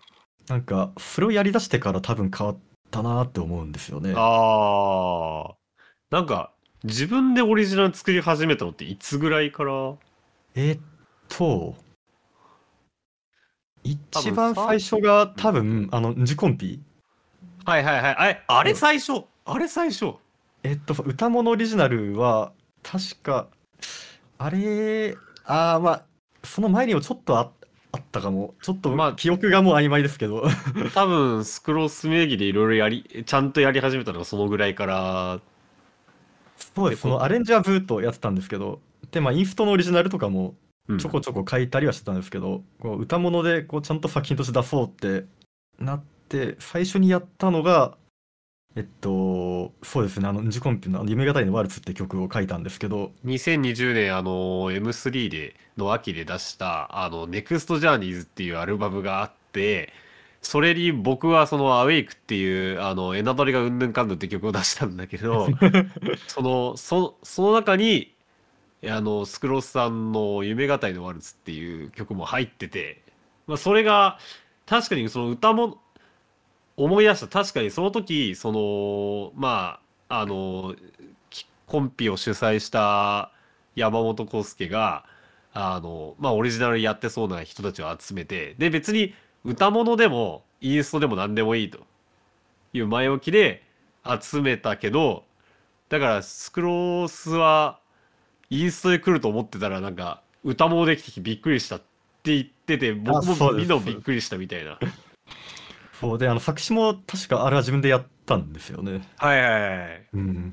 [0.49, 2.57] なんかそれをやりだしてから多分変わっ
[2.91, 4.15] たなって思うんですよね。
[4.17, 5.55] あー。
[6.11, 6.51] なんか
[6.83, 9.95] 自分でオリジナル作り始めたのっていつぐらいから？
[10.57, 10.81] えーっ
[11.33, 11.75] と
[13.83, 13.99] 一
[14.31, 16.81] 分番最初が多分あのンジコンピ。
[17.65, 18.15] はいはいはい。
[18.17, 19.25] あれあれ最初。
[19.45, 20.15] あれ最初。
[20.63, 23.49] えっと歌物オリジナルは確か
[24.39, 26.03] あれあーまあ
[26.45, 27.51] その前にもちょっとあ
[27.93, 28.55] あったかも。
[28.63, 30.45] ちょっとまあ記憶がもう曖昧ですけど。
[30.95, 35.41] 多分スクロース名義でいろいろやりちゃんとやり始めたのがそのぐらいから。
[36.57, 37.03] そうです。
[37.03, 38.81] そのアレンジはずっとやってたんですけど。
[39.11, 40.57] でまあインストのオリジナルとかもうん
[40.99, 45.27] ちょこちょこ書いたりはしてたんですけど、こう歌物でこうちゃんと作品として出そうって
[45.79, 47.97] なって最初にやったのが
[48.75, 59.93] えっとそうですねあの「ンジコンピの夢語りのワルツ」って曲を書いたんですけど2020年あの M3 での秋で出したあの NEXT Journeys っていうアルバムがあって
[60.41, 65.49] それに僕はその「Awake」っていうあのエナドリがうんぬんかんぬんって曲を出したんだけど
[66.27, 68.12] そのそその中に
[68.87, 73.03] あのスクロスさんの「夢語りのワルツ」っていう曲も入ってて、
[73.47, 74.19] まあ、それが
[74.67, 75.81] 確かにその歌も
[76.77, 77.29] 思い出した。
[77.29, 80.75] 確かにその時そのまああの
[81.67, 83.33] コンピを主催した
[83.77, 85.05] 山本康介が
[85.55, 89.15] あのまあオリジナルやってそうな人たちを集めてで別に
[89.45, 91.81] 歌物でもインストでも何でもいいと。
[92.73, 93.63] いう前置きで
[94.21, 95.25] 集めたけど
[95.89, 97.79] だからスクロースは
[98.53, 101.79] インストで来ると思ってたらなんか歌もできてきてびっくりしたっ
[102.23, 104.79] て言ってて僕もみんなもびっくりしたみたいな。
[105.99, 109.09] そうであの作詞も確かあれは自分でやったんですよね。
[109.17, 110.07] はいはいはい。
[110.13, 110.53] うん、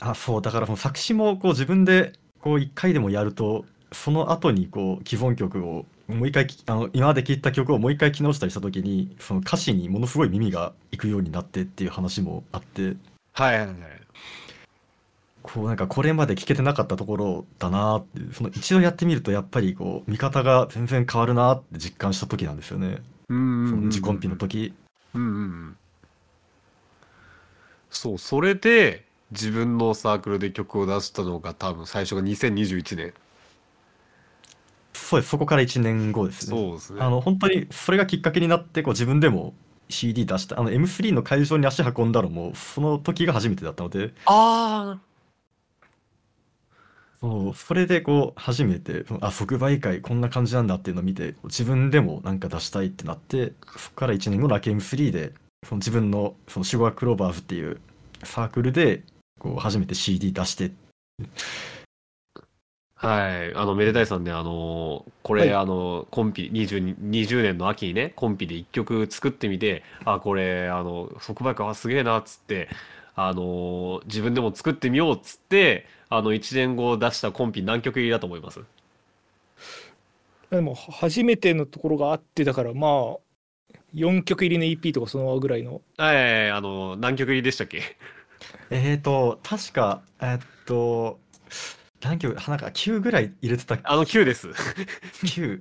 [0.00, 12.96] あそうだからその作詞もこう自分でこう一回でもやるとその後にこう既存曲をもう一回きあの今まで聴いた曲をもう一回聴き直したりした時にその歌詞にものすごい耳がいくようになってっていう話もあって
[13.32, 14.05] はいはいはい。
[15.46, 23.00] こうなんかこれまで聴けてなかったところだなってその一度やってみるとやっぱりこう見方が全然変わるなって実感した時なんですよね。
[23.28, 24.74] うんうんうんその自コンピの時。
[25.14, 25.76] うんうんうん。
[27.90, 33.14] そう、それで自分のサークルで曲を出したのが多分最初が2021年。
[34.92, 36.56] そうですそこから1年後ですね。
[36.56, 37.00] そうですね。
[37.00, 39.54] あの本当にそれがきっかけになってこう自分でも
[39.88, 44.98] CD 出したあの M3 の会場に足運んだのもその時が初めてだったのであ
[47.26, 55.32] そうそれでこう初めてあ即売会こんな感じなんだっていうのを見て自分でもなんか出したいってなってそこから1年後のラケ M3 で
[55.66, 57.80] その自分のそのシュガークローバーズっていう
[58.22, 59.02] サークルで
[59.40, 60.70] こう初めて CD 出して
[62.98, 63.08] あ。
[63.08, 63.54] はい。
[63.54, 72.70] あの、めでたいさんね、あの、これ、はいあの、コンピ、20、20年の秋にね、コンピで一曲作ってみて、あ、これ、あの、即売会はすげえな、っつって、
[73.14, 78.60] あの、自分でも作ってみよう、っつって、あの、1年後出したコンピ何曲入りだと思います？
[80.50, 83.16] でも初めてのところがあってだからまあ
[83.94, 85.82] 4曲入りの EP とかそのぐらいの。
[85.96, 87.82] はい、あの、何曲入りでしたっけ？
[88.70, 91.18] えーと確かえっと
[92.02, 94.48] 何曲なんか9ぐらい入れてたあの9です。
[95.24, 95.60] 98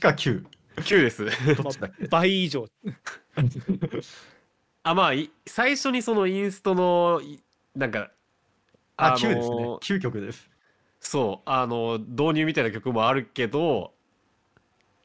[0.00, 0.44] か9
[0.78, 1.24] 9です。
[1.56, 2.08] どっちだっけ？
[2.08, 2.66] 倍以上。
[4.82, 7.40] あ、まあ、い最初にそのインストの、い
[7.76, 8.10] なんか、
[8.98, 9.74] あ、の9ですね。
[9.80, 10.50] 9曲です。
[11.00, 13.92] そう、あの、導入みたいな曲もあるけど、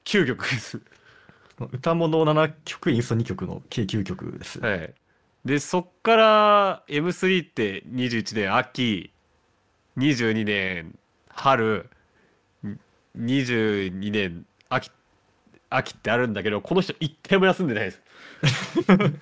[0.06, 0.82] 9曲です。
[1.72, 4.60] 歌物7曲、インスト2曲の計9曲です。
[4.60, 4.94] はい。
[5.46, 9.12] で、そっから M3 って21年秋、
[9.98, 10.98] 22年
[11.30, 11.90] 春、
[12.66, 12.80] ん
[13.18, 14.92] 22年秋、
[15.70, 18.02] 秋ってあるんだけど、この人一回も休んでないです。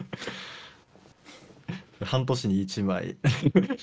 [2.05, 3.17] 半年に1枚、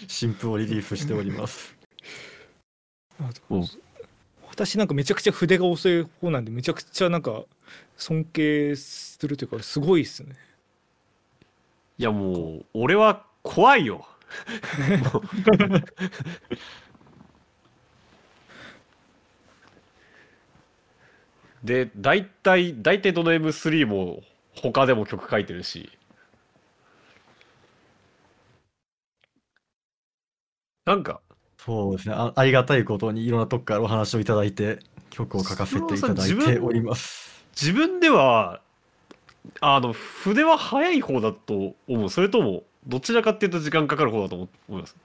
[0.07, 1.77] 新譜をリリースしております。
[3.51, 3.65] お
[4.51, 7.45] 私なんかめちゃくちゃ筆が遅い方なんでめちゃくちゃなんか
[7.97, 10.35] 尊敬するというかすごいっすね
[11.99, 14.07] いやもう、俺は怖いよ。
[21.65, 24.23] で大体大体どの M3 も
[24.55, 25.91] 他でも曲書いてるし
[30.89, 31.21] なんか。
[31.59, 32.15] そうですね。
[32.17, 32.33] あ。
[32.35, 34.79] ありがたいことにいろんなとこからお話をいただいて、
[35.11, 37.45] 曲を書かせていただいております。
[37.53, 38.61] 自分では
[39.61, 42.09] あの筆は早い方だと思う。
[42.11, 44.97] それともどちらかっていうと時間かかる方だと思思います？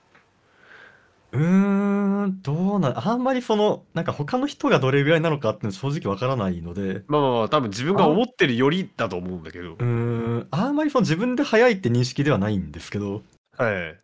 [1.32, 9.72] うーん、どうな、あんまりその、なんか他の人がどれぐらいなのかっていうのは正直わからないので、まあまあまあ多分自分が思ってるよりだと思うんだけど。
[9.72, 13.22] うーん、あんまりその自分で早いって認識ではないんですけど、
[13.58, 13.98] はい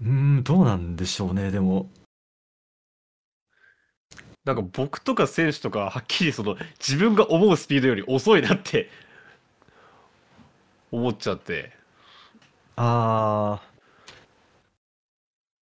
[0.00, 0.08] うー
[0.40, 1.90] ん、どうなんでしょうね、でも。
[4.44, 8.88] なんか僕とか選手とかはっきりその自分が思うスピードより遅いなって
[10.90, 11.72] 思っちゃって。
[12.76, 13.60] あ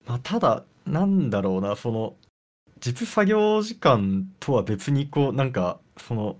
[0.06, 2.16] ー、まあ、ただ、なんだろうな、その、
[2.78, 6.36] 実作業時間とは別に、こう、なんか、その、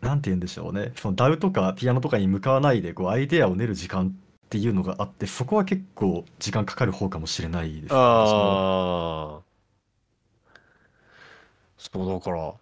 [0.00, 4.14] なんて言うんでしょうね、その DAW とかピアノとかに向かわないで、こう、アイデアを練る時間
[4.46, 9.42] っていうのがあって、そこは結構時間かかる方かもしれないですね、ああ
[11.78, 12.54] そうだから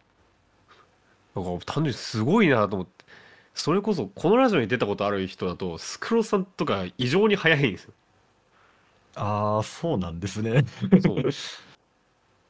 [1.35, 3.05] なんか単純にすごいなと思って
[3.55, 7.93] それこそこのラジオに出たことある人だとスクロさんとか異常に早いんですよ。
[9.17, 10.65] ああ、そうなんですね。
[11.01, 11.23] そう。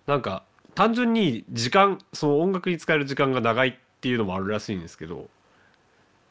[0.07, 0.45] なんか
[0.75, 5.29] 単純に時間その音楽に使える時間が長いっていうのもあるらしいんですけど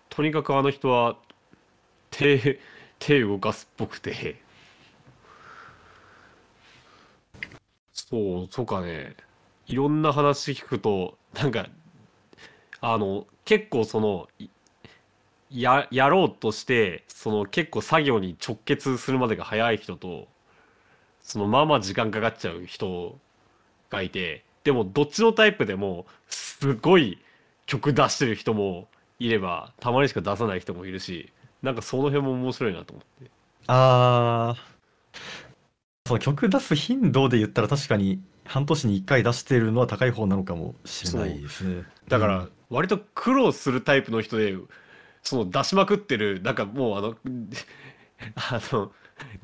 [0.09, 1.17] とにかくあの人は
[2.11, 2.59] 手
[3.05, 4.41] 手動かすっぽくて。
[7.91, 9.15] そうそうかね。
[9.67, 11.67] いろんな話聞くとなんか
[12.81, 14.27] あの結構その
[15.49, 20.27] ややろうとしてその結構作業に直結するまでが早い人と
[21.21, 23.17] そのまあまあ時間かかっちゃう人
[23.89, 27.19] がいてでもどっちのタイプでもすごい
[27.65, 28.87] 曲出してる人も
[29.19, 31.31] いればたまにしか出さない人もいるし
[31.63, 33.31] なんかその辺も面白いなと思って。
[33.67, 34.73] ああ、
[36.05, 41.75] その曲出す頻度で言ったら確かに半年に1回出してるのは高い方なのかもしれないですね。
[41.75, 41.85] う。
[42.09, 44.55] だからん割と苦労するタイプの人で
[45.21, 47.15] その出しまくってるなんかもうあの
[48.35, 48.91] あの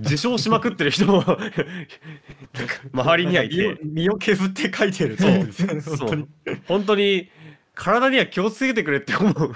[0.02, 1.24] 受賞しまくってる人も
[2.92, 5.98] 周りにはい身をて身を削って書いてるそう。
[5.98, 6.28] 本当に。
[6.68, 7.30] 本当に
[7.76, 9.56] 体には気をつけてくれって思う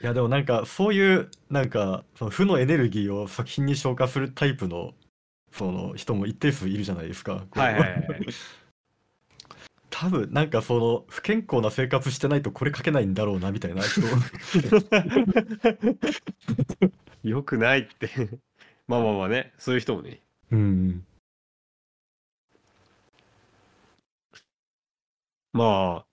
[0.00, 4.94] いやでもなんかそういうなんかその負のエネルギーを作品に消化するタイプの
[5.52, 7.44] その人も一定数いるじゃないですか。
[7.50, 8.02] はいはいはい
[9.90, 14.02] 多分なんかその不健康な生活してないとこれ書けないんだろうなみたいな人。
[17.24, 18.08] よくないって
[18.86, 20.20] まあまあまあねそういう人もね
[20.52, 21.04] うん。
[25.52, 26.06] まあ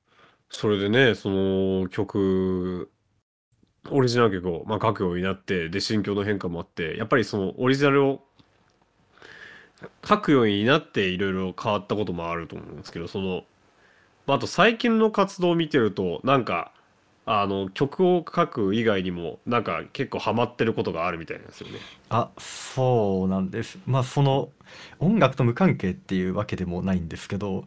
[0.49, 2.89] それでねその曲
[3.91, 8.21] オリジナル曲を、まあ、書くようになってで心境の変化もあってやっぱりそのオリジナルを
[10.07, 13.43] 書くようになっていろいろ変わったこともあると思うんですけどその、
[14.25, 16.71] まあ、あと最近の活動を見てるとなんか
[17.27, 21.79] あの曲を書く以外にもなんか結構ハマってることがあるみたいなんですよね。
[22.09, 23.79] あ、そうなんです。
[23.87, 24.49] まあその
[24.99, 27.65] 音楽と無関係っていうわけでもないんですけど、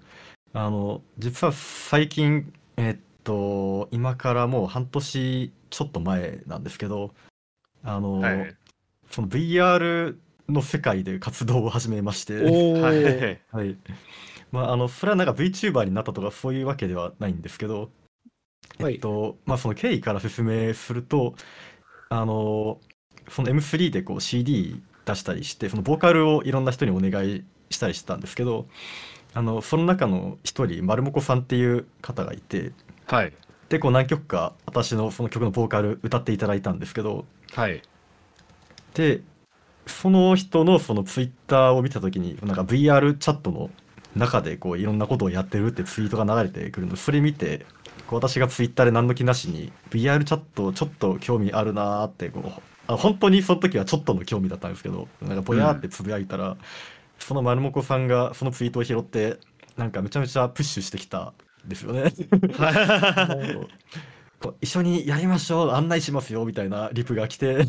[0.52, 7.12] あの実は最近えっと今からもう半年ちょっと前なんですけど、
[7.84, 8.56] あの、はい。
[9.10, 10.16] その VR
[10.48, 13.76] の世界で活動を始めまして、はい。
[14.50, 17.90] まああのそれはなんか VTuber になったとかそういうわけではないんですけど、
[18.78, 18.94] はい。
[18.94, 21.34] えっとまあその経緯から説明すると、
[22.08, 22.80] あの
[23.28, 28.68] その M3 でこう CD 出したりしてそのボーカルをいろんな人にお願いしたりしてたんですけど、
[29.34, 32.72] あのその中の一人丸もこさんっていう方がいて、
[33.08, 33.32] はい。
[33.68, 37.82] でこう何曲か私のその曲のボーカル歌っていただいたんですけど、はい。
[38.94, 39.20] で
[39.86, 43.70] その人のそのツイッターを見た時になんか VR チャットの
[44.14, 47.66] 中でこういろんなことをやってるってツイートが流れてくるのそれ見て
[48.06, 56.56] こう私がツイッターで何の気なしに VR チャットちょっと興味あるなーってこうあ本当にその時はちょっとの興味だったんですけどなんかぼやーってつぶやいたら、
[57.18, 59.38] その丸もこさんがそのツイートを拾って
[59.76, 61.32] なんかめちゃめちゃプッシュしてきたん
[61.66, 62.12] ですよね。
[64.40, 67.66] こう一緒にやりましょう案内しますよみたいなリプが来てはい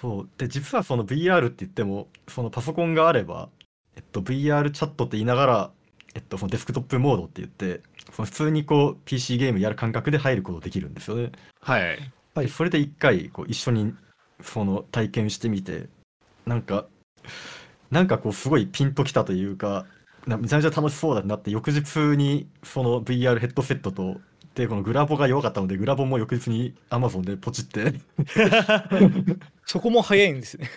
[0.00, 3.50] そうで実はその VR って言ってもそのパソコンがあれば、
[3.96, 5.70] えっと、VR チャットって言いながら、
[6.14, 11.22] えっと、そのデスクトップモードって言ってその普通にこう PC ゲームやる感覚で入ることできるんですよね。
[11.24, 13.94] やっはいぱりそれで一回こう一緒に
[14.42, 15.88] その体験してみて
[16.46, 16.86] なんか
[17.90, 19.86] なんかこうすごいピンときたというか
[20.26, 24.20] なめちゃめちゃ楽しそうだなって翌日にその VR ヘッドセットと
[24.54, 27.94] でこのグラボが弱かったのでグラボも翌日に Amazon でポチって
[29.64, 30.68] そこも早いんですね。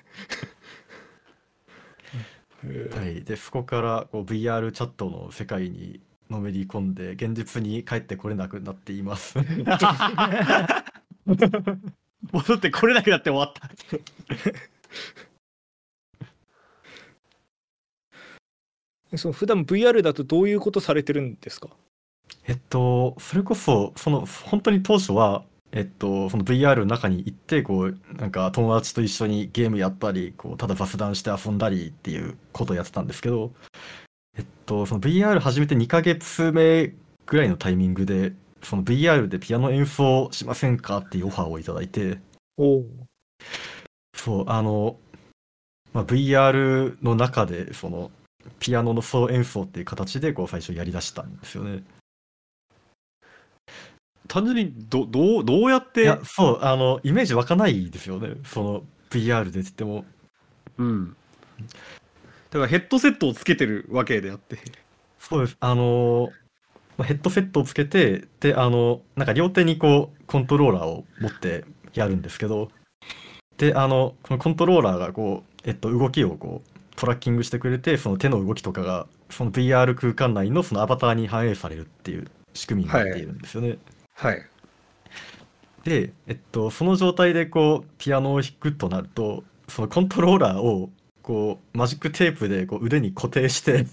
[2.96, 9.38] はい、でそこからこう VR チャットの世界にのめり込んで現実に帰ってこれなくなっています。
[12.32, 13.70] 戻ってこれなくなって終わった。
[19.18, 21.70] その普段 VR だとどういうことされてるんですか？
[22.48, 33.52] えっとそれこそその本当に当初はえっとその VR の中に行ってこうなんか友達と一緒にゲームやったりこうただ雑談して遊んだりっていうことをやってたんですけど
[34.38, 36.94] えっとその VR 始めて2ヶ月目
[37.26, 42.20] ぐらいのタイミングでその VR でピアノ演奏しませんかっていうオファーをいただいて
[42.58, 42.86] おお。
[44.16, 44.98] そうあの、
[45.92, 48.12] まあ、VR の中でその
[48.60, 51.84] ピアノの総演奏っていう形でこう最初やりだしたんですよね。
[54.28, 56.04] 単純にどどうどうやって？
[56.04, 60.06] いやそうあのイメージ湧かないですよねその VR でって言っても
[60.78, 61.16] うん。
[62.50, 64.58] だからヘッドセットをつけてるわけであって。
[65.20, 66.32] そうですあの
[66.98, 72.72] まあヘッドセットをつけてであのなんか両手にこうコントローラーを持ってやるんですけど
[73.58, 76.73] であのこのコントローラーがこう、えっと、動きをこう
[77.04, 83.78] トラッキングしてくれてその手の動きとかがその VR 空間内のそのアバターに反映されるっていう仕組みになっているんですよね。
[84.14, 84.42] はい。
[85.84, 90.92] で、えっと、その状態でこうピアノを弾くとなるとそのコントローラーを
[91.22, 93.86] こうマジックテープでこう腕に固定して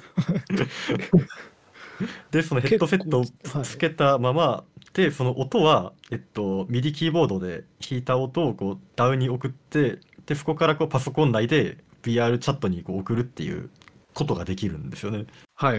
[2.30, 3.24] でそのヘッドセットを
[3.64, 13.70] つけたまま、でその音は、えっと、ミディキーボードで弾いた音をこうダウンに送ってでそこからこうパソコン内で VR チャットにこう送るっていう
[14.14, 15.26] ことができるんですよね。
[15.54, 15.78] はい。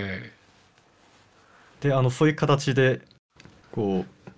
[1.82, 3.02] であのそういう形で
[3.72, 4.32] こう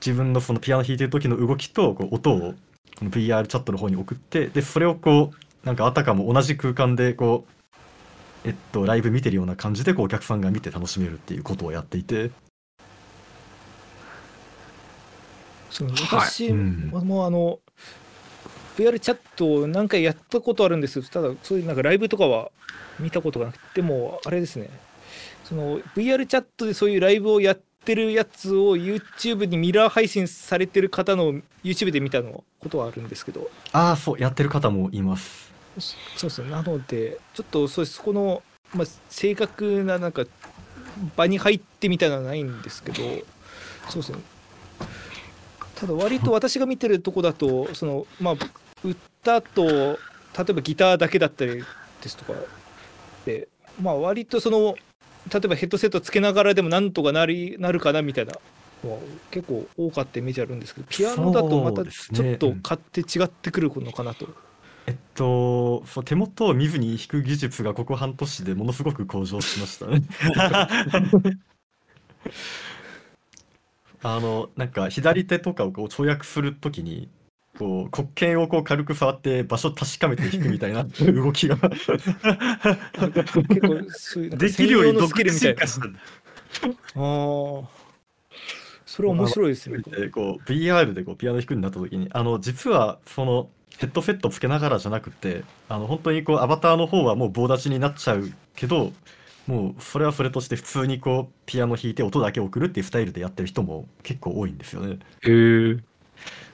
[0.00, 2.54] 自分のそのピアノ弾いてる時の動きとこう音を
[3.02, 12.30] VR チャットの方に送ってでそれをこうなんかあたかも同じ空間でこうえっとライブ見てるような感じでこうお客さんが見て楽しめるっていうことをやっていて
[15.70, 17.58] そのはい私うんもあの
[18.76, 22.50] VR チャットを何回やったことあるんですただそういうなんかライブとかは
[22.98, 23.64] 見たことがなくて。
[23.76, 24.68] でもあれですね。
[25.44, 33.48] その VR チャットでそういうライブをやってるやつを YouTube にミラー配信されてる方の YouTube で見たのことはあるんですけど。
[33.72, 35.52] ああそうやってる方もいます。
[35.78, 36.30] そそう。
[36.30, 37.96] ですねなのでちょっとそうです。
[37.98, 38.42] そこの、
[38.74, 40.24] まあ、正確ななんか
[41.16, 43.02] 場に入ってみたいなのはないんですけど。
[43.88, 44.18] そうですね。
[45.76, 48.36] ただ割と私が見てるとこだとそのまあ
[48.84, 49.98] 歌と例
[50.50, 51.62] えばギターだけだったり
[52.02, 52.38] ですとか
[53.24, 53.48] で
[53.80, 54.74] まあ割とその
[55.32, 58.34] 例えばヘッドセットつけながらでもなんとかなりなるかなみたいな
[59.30, 64.28] 結構多かったイメージあるんですけどピアノだとまたちょっと勝手違ってくるのかなと。
[64.88, 70.02] えっとそう手元を見ずに弾く技術がここ半年でものすごく向上しましたね
[74.00, 77.08] あのなんか左手とかをこう跳躍するときに
[77.58, 81.98] こう黒鍵をこう軽く触って場所確かめて弾くみたいな 動きが結構
[83.90, 85.66] そういうなんかできるように独自キルみたいな。
[85.66, 85.98] 進化したんだ。
[86.96, 87.86] ああ。
[88.86, 89.78] それは面白いですね。
[89.78, 98.92] でこう VR でこうピアノ弾くになった時にあの実はそのヘッドセットつけながらじゃなくてあの本当にこうアバターの方はもう棒立ちになっちゃうけど
[99.46, 104.98] もうそれはそれとして普通にこうピアノ弾いて音だけ送るっていうスタイルでやってる人も結構多いんですよね。
[105.22, 105.76] へえ。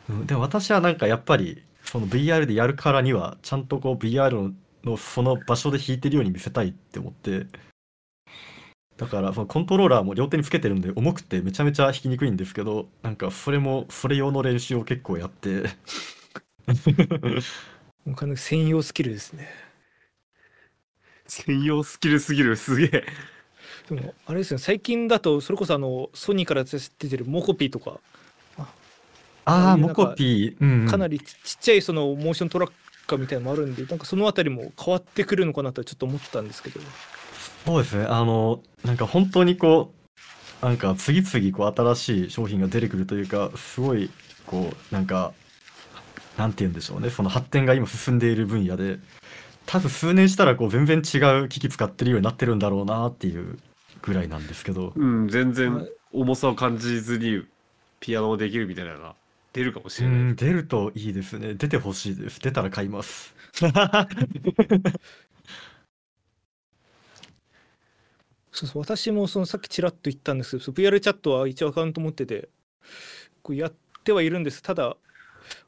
[0.08, 0.26] うん。
[0.26, 4.52] でも私はなんかやっぱりその VR でやるからにはちゃんとこう VR の
[4.84, 7.46] のその場所で弾いてるように見せたいって思って。
[8.96, 15.62] だからそのコントローラーも両手につけてるんで重くてめちゃめちゃ弾きにくいんですけどなんかそれもそれ用の練習を結構やって。
[18.04, 19.48] もう完全に専用スキルですね。
[21.26, 23.04] 専用スキルすぎる、すげえ。
[23.88, 24.58] でもあれですね。
[24.58, 26.78] 最近だとそれこそあのソニーから出
[27.08, 28.00] てるモコピーとか
[29.44, 32.70] ああモコピー、かなりちちっちゃいそのモーショントラッ
[33.06, 36.80] カーみたいなのもあるんでなんかそのあたりも変わってくるのかなとはちょっと思ったんですけど。
[37.64, 38.06] そうですね。
[38.08, 39.92] あのなんか本当にこ
[40.62, 44.10] うなんか次々こう新しい商品が出てくるというかすごい
[44.46, 45.32] こうなんか
[46.38, 47.10] なんて言うんでしょうね。
[47.10, 48.98] その発展が今進んでいる分野で
[49.66, 53.58] 多分数年したらこう全然違う機器使ってるようになってるんだろうなっていう
[54.02, 54.92] ぐらいなんですけど。
[54.94, 57.44] うん、全は然い重さを感じずに
[58.00, 59.14] ピアノをできるみたいなのが
[59.52, 60.26] 出るかもしうれない。
[60.32, 61.54] ん出るといいですね。
[61.54, 62.40] 出てほしいです。
[62.40, 63.34] 出たら買います。
[68.52, 72.50] そうそう私もそのさっきちらっと言ったんですけど VR チャットは一応アカウント持ってて
[73.42, 73.74] こうやっ
[74.04, 74.62] てはいるんです。
[74.62, 74.96] ただ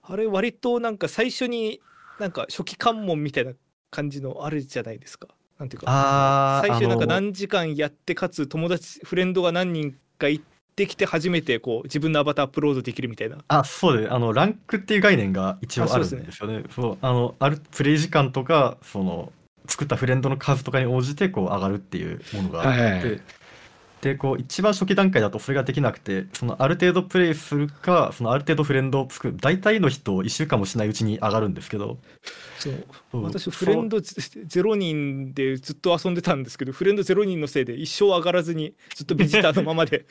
[0.02, 1.80] あれ割となんか最初に
[2.20, 3.52] なんか初期関門みたいな
[3.90, 5.28] 感じのあるじゃないですか。
[5.58, 10.44] なんていうかあ最初なんか何時間やってかつ友達フレンドが何人か行っ
[10.74, 13.38] てきて初めてこう自分のアバターアップロードできるみたいな。
[13.48, 16.64] あ、そうで、あの、ランクっていう概念が一応あるんですよね。
[16.70, 16.98] そう。
[17.00, 19.32] あの、あるプレイ時間とか、その、
[19.66, 23.22] 作ったフレンドの数とかに応じて、こう、上がるっていうものがあって、はいはい
[24.04, 31.96] で、こう、一番初期段階だとそれができなくて、その、ある程度プレイするか、その、ある程度フレンドを作る、大体の人、1週間もしないうちに上がるんですけど、
[32.58, 33.22] そう。
[33.22, 40.04] 私フレンドゼ0人でずっと遊んでたんですけどフレンド0人のせいで一生上がらずにずっとビジターのままで。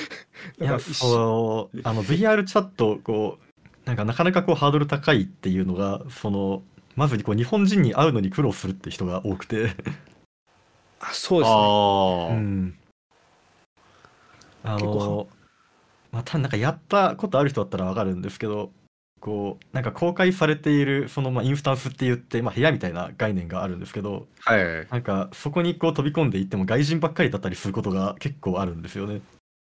[0.58, 6.62] いや、そう、あの、VR チャット、こう、なんかなかなかこう、ハードル高いっていうのが、その、
[6.94, 9.76] まずこう日本人に会うのに苦労するって人が多くて、
[10.98, 12.85] あそうですね。
[14.66, 15.28] あの、
[16.12, 18.72] まあ、たなんかやったことある人だったらわかるんですけど、
[19.20, 24.86] こう、なんか公開されている、その、まあ、インスタンスって言って、まあ、部屋みたいな概念があるんですけど、はい。
[24.90, 29.20] なんか、そこにこう飛び込んでいっても外人ばっかりだったりすることが結構あるんですよね。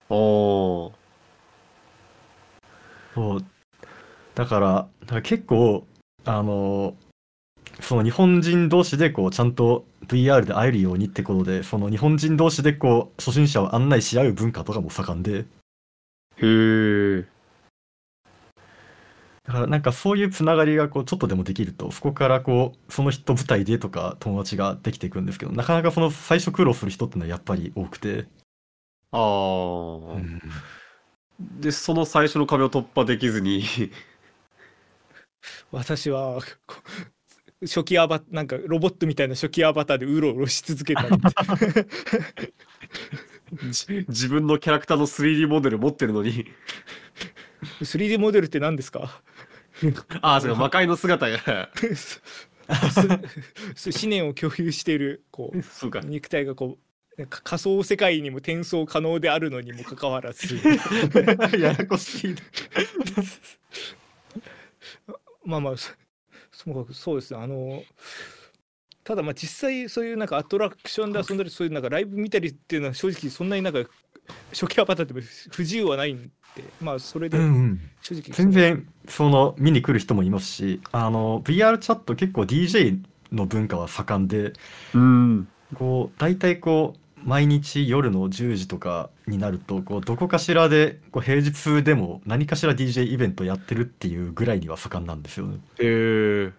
[0.08, 0.92] おー
[3.14, 3.44] そう。
[4.34, 5.86] だから、なんか結構、
[6.24, 6.96] あの、
[7.80, 15.44] その日本人同士でこうちゃんと VR で会えるようにってことで、その日本人同士でこう初心者を案内し合う文化とかも盛んで、へ
[16.42, 17.26] え。
[19.44, 28.26] だからなんかそういうつながりがこうちょっとでもできると、そこからこう、その人舞台でとか友達ができていくんですけど、なかなかその最初苦労する人ってのはやっぱり多くて、
[29.10, 30.20] ああ、
[31.60, 33.62] で、その最初の壁を突破できずに。
[35.72, 36.40] 私は
[37.62, 41.16] 初期アバなんかロボットみたいな初期アバターでうろうろし続けたり。
[43.70, 46.46] じ 自分のキャラクターの 3D モデル持ってるのに。
[47.80, 49.22] 3D モデルって何ですか？
[50.20, 51.68] ああ、そうか、魔界の姿が
[52.68, 56.00] 思念を共有しているこうそうか。
[56.00, 56.78] 肉体がこ
[57.16, 60.56] うなんか仮想世界にも転送可能であるのにもかかわらず。
[61.58, 62.34] ややこしい。
[65.44, 65.74] まあまあ
[66.64, 67.82] そそうそうですねあの
[69.04, 73.80] ただまあ実際そういうなんかアトラクションで遊んだりそういうなんかライブ見たりっていうのは正直そんなになんか
[74.52, 77.80] 初期アバターでも不自由はないんでまあそれでうんうん。
[78.00, 83.02] 正直全然その見に来る人もいますしあの VR チャット結構 DJ
[83.32, 84.52] の文化は盛んで
[84.94, 85.48] うん。
[85.74, 95.58] こう大体こう毎日夜の10時とかになるとこうどこかしらでこう平日でも何かしら DJ イベントやってるっていうぐらいには盛んなんですよね。
[95.78, 96.52] へえ。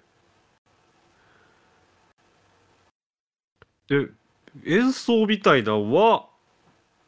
[3.87, 4.09] で、
[4.65, 6.27] 演奏みたいなのは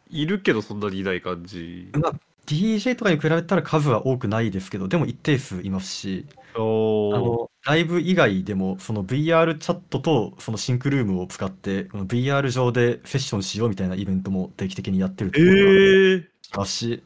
[0.10, 1.90] いるけどそんなにいない感じ？
[1.94, 2.14] まあ
[2.46, 17.04] DJ とかに比べたら数は多くないですけどでも一定数いますしあのライブ以外でもその VR チャットとそのシンクルームを使ってこの VR 上でセッションしようみたいなイベントも定期的にやってるところがええあるし、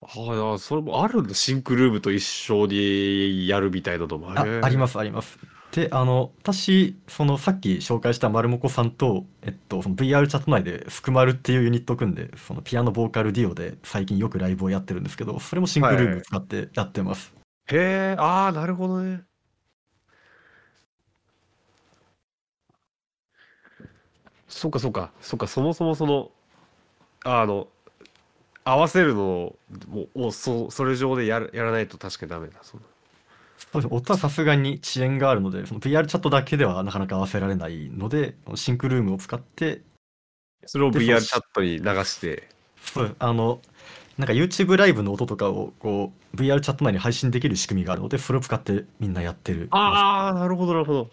[0.00, 1.34] ああ、それもあるんだ。
[1.34, 4.32] シンクルームと一緒にやるみたいなのも。
[4.32, 5.38] あありますあります。
[5.74, 17.34] であの私そのさっき紹介した丸もこさんと、えっと、その VR チャット内で福丸っていうユニットを組んでそのピアノボーカルデュオで最近よくライブをやってるんですけどそれもシンクルームを使ってやってます。
[17.66, 19.22] へえ、ああ、なるほどね。
[24.46, 26.30] そうか、そうか、そうか、そもそもその、
[27.24, 27.66] あの、
[28.64, 29.58] 合わせるのを、
[29.88, 32.58] もう、をそそれ上でやるやらないと確かにダメだ。
[32.62, 32.86] そんな
[33.72, 39.82] そうです音はさすがに遅延があるのでその VR チャットだけではなかなか合わせられないのでシンクルームを使って
[40.66, 42.48] それをで VR チャットに流して。
[42.84, 43.60] そうあの
[44.18, 51.10] なんか YouTube ライブの音とかをこう VR チャット内に配信できる仕組みがあるのでそれを使ってみんなやってるああ、なるほど、なるほど。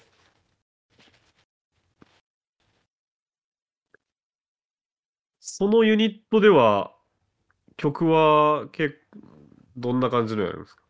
[5.40, 6.96] そのユニットでは、
[7.78, 8.96] 曲は結
[9.78, 10.81] どんな感じのやるんですか？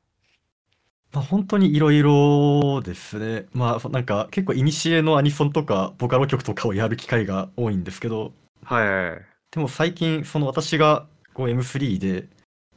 [1.14, 3.46] まあ、本当にいろいろですね。
[3.54, 8.32] まあ、なんか結構、いにしえのアニソンとか、ボカロ曲とかをやる機会が多いんですけど、
[8.64, 9.22] はいはいはい。
[9.52, 12.28] でも最近、その私がこう M3 で、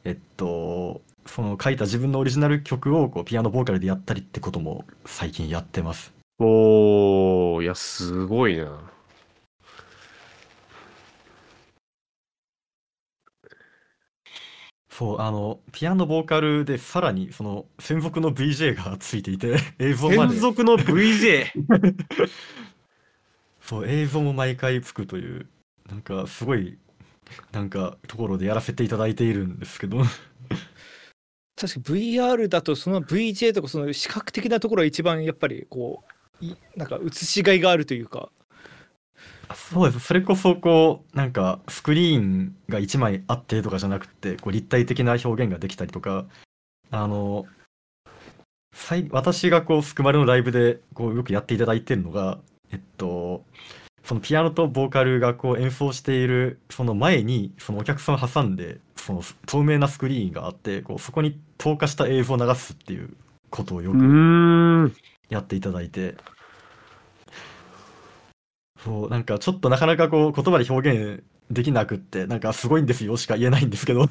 [0.03, 6.13] えっと、その書いた自分のオリジナル曲をこうピアノボーカルでやったりってことも最近やってます。
[6.39, 8.94] おー、いや、すごいな。
[14.97, 21.47] そう、あの、ピアノボーカルでさらにその専属の VJ がついていて、 映像まで、専属の VJ!
[23.61, 25.49] そう、映像も毎回つくという、
[25.89, 26.77] なんかすごい、
[27.51, 29.97] なんかところでやらせていただいているんですけど、
[31.57, 36.05] 確か VR だとその VJ とかその視覚的なところが一番やっぱりこ
[36.41, 38.29] ういなんか映しがいがあるというか
[39.53, 40.05] そうです。
[40.05, 46.25] それこそこう、なんかスクリーンが1枚あってとかじゃなくて、こう立体的な表現ができたりとか、
[46.91, 47.45] あの、
[49.11, 52.39] 私がこう、スクマルのライブでこうよくやっていただいてるのが、
[52.71, 53.43] えっと、
[54.03, 63.15] そのピアノとボーカルがこう演奏しているその前にそのお客さんを挟んでその透明なスクリーンがあってこうそこに投下した映像を流すっていう
[63.49, 64.93] ことをようく。
[65.29, 66.15] やっていただいて、
[68.85, 74.07] そう、なんかちょっとなかなかこう言葉で表現できなくって、なんかすごいんですよしか言えないんですけど、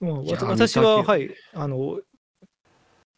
[0.00, 1.98] もう私ははいあの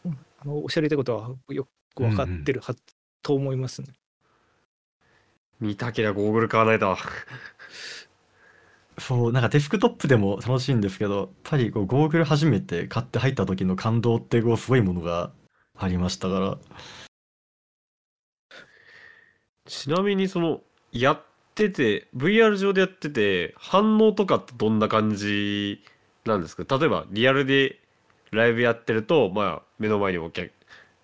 [0.05, 1.67] うんあのおっしゃりたいことはよ
[1.97, 2.77] く分かってるは、
[3.23, 3.89] と思いますね。
[5.59, 6.97] 見たけりゃゴーグル買わないと。
[8.99, 15.33] そう、なんかデスクトップでも楽しいんですけど、やっぱりこうゴーグル初めて買って入った時の感動ってこうすごいものが
[15.77, 16.59] ありましたから、
[19.69, 21.23] ちなみにその、やっ
[21.55, 25.83] てて、VR 上でやってて、反応とかってどんな感じ
[26.25, 26.79] なんですか？
[26.79, 27.79] 例えば、リアルで
[28.31, 30.51] ライブやってると、まあ、目の前にお客、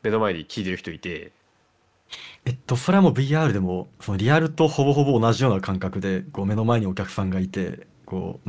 [0.02, 1.32] 目の前に聞いてる人いて、
[2.44, 8.48] えっと、それはもう VR でも、そのリアルとほぼほぼ同じような感覚で、こう目の前にお客さんがいて、こう、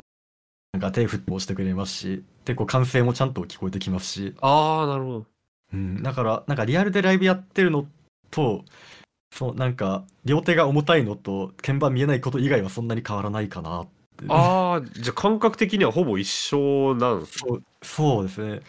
[0.73, 5.25] なんか手振って押してくれますし、で、こう歓声もちゃんと聞こえてきますし、ああ、なるほど。
[5.73, 7.85] うん、だから、なんかリアルでライブやってるの
[8.29, 8.65] と、
[9.31, 14.25] そう、なんか、両手が重たいのと、鍵盤見えないこと以外はそんなに変わらないかなって。
[14.29, 18.61] ああ、じゃあ感覚的にはほぼ一緒なんですそうそうですね。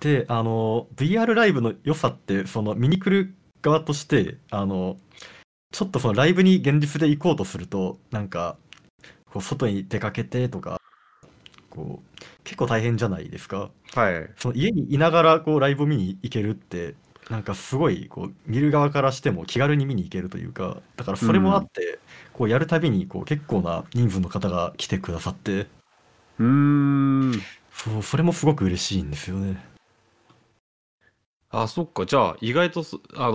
[0.00, 4.96] で、あの、VR ライブの良さって、その見に来る側として、あの、
[5.72, 8.56] ちょっとそのライブに現実で行こうとすると、なんか、
[9.26, 10.80] こう外に出かけてとか、
[11.68, 13.70] こう、結構大変じゃないですか。
[13.94, 14.30] はい。
[14.36, 16.94] その家にいながらこうライブを見に行けるって、
[17.30, 21.98] なんかすごいこう見る側からしても気軽に見に行けるというか、だからそれもあって、
[22.32, 25.66] こうやるたびにこう結構な人数の方が来てくださって、
[26.38, 27.46] うーん。
[27.72, 29.56] そう、それもすごく嬉しいんですよね。
[31.50, 32.04] あ、そっか。
[32.06, 33.32] じゃあ、意外とす、あの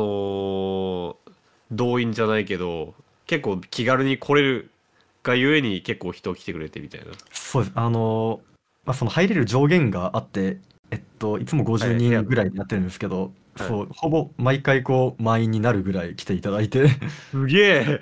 [1.26, 1.34] ー
[1.72, 2.94] 動員じゃないけど、
[3.26, 4.70] 結構気軽に来れる
[5.24, 7.08] がゆえに結構人来てくれてみたいな。
[7.32, 7.74] そうです。
[7.76, 8.41] あの、
[8.86, 10.60] まあ、その入れる上限があって、
[10.91, 16.88] えっと、いつも50はい部屋人ぐらいでやってるんですけど、はいそう、ほぼ毎回こう満員になるぐらい来ていただいて、
[17.32, 17.99] すげえ。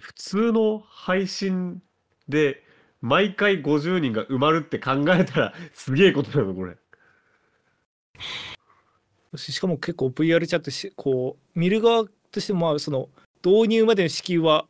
[0.00, 1.82] 普通の配信
[2.28, 2.62] で
[3.02, 6.76] 毎回50人が埋まるって考えたらすげえことなのこれ。
[9.36, 13.08] ししかも結構 VR チャットしこう見る側としてもまあその
[13.44, 14.66] 導入までの敷居は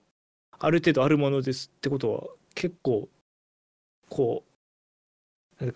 [0.59, 2.23] ある程度あるものですってことは
[2.55, 3.09] 結構
[4.09, 4.52] こう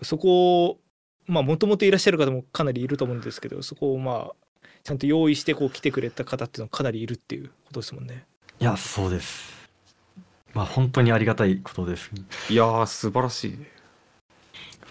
[0.03, 0.79] そこを
[1.25, 4.35] まあもともといらっしゃる方もかなりいると思うんですけどそこをまあ
[4.83, 8.25] ちゃんと用意してこう来てくれた方っていうのはかなりいるっていうことですもんね。
[8.59, 9.69] いや、そうです。
[10.53, 12.09] まあ本当にありがたいことです。
[12.49, 13.69] いやー素晴らしいね。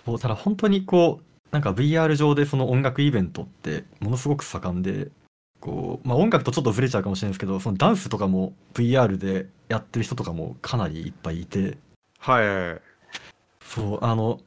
[0.05, 5.09] そうただ本当にこうなんか VR 上でその音楽イベントってものすごく盛んで
[5.61, 11.79] こう、まあ、音楽とちょっとずれちゃうかもしれないですけどそのダンスとかも VR でやってる人とかもかなりいっぱいいて
[12.19, 12.81] はいはいはい。
[13.63, 14.41] そうあの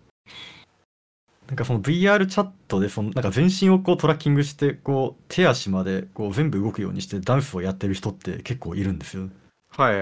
[1.49, 9.29] なんかその VR チャットでそのなんか全身をこうトラッキングしてこう手足までこう全部動くようにしてダンスをやってる人って結構いるんですよ。
[9.71, 9.95] はい。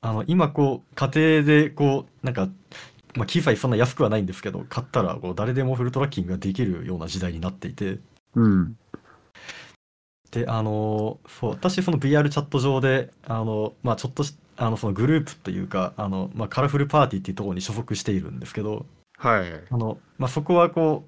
[0.00, 2.48] あの今こう家庭でこうなんか、
[3.16, 7.98] まあ、機材そんな安くはないんですけど買ったらこう誰でもフルトラッキングができるような時代になっていて
[8.36, 8.76] うん。
[10.30, 18.86] であのそう私その VR チャット上であの、まあ、ちょっとしあのそのグループというかあの、まあ、カラフルパーティーっていうところに所属しているんですけど
[19.16, 19.52] はい。
[19.70, 21.04] あの、まあ、そこはこ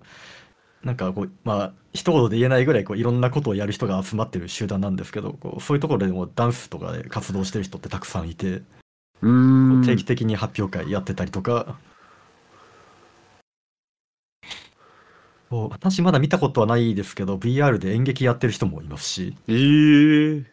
[0.82, 8.62] うなんかこうまあ一言で言えないぐらいこういろんなことをやる人が集まってる集団なんですけどこうそういうところでもダンスとかで活動してる人ってたくさんいて。
[9.22, 9.82] うーん。
[9.84, 11.76] 定期的に発表会やってたりとか、
[15.50, 20.44] 私まだ見たことはないですけど VR で演劇やってる人もいますしえー。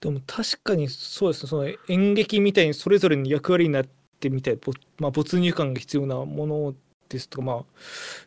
[0.00, 3.84] でも確かにそうですねその演劇みたいにそれぞれの役割になっ
[4.20, 6.74] てみたい、ぼまあ、没入感が必要なもの
[7.08, 7.64] ですとかまあ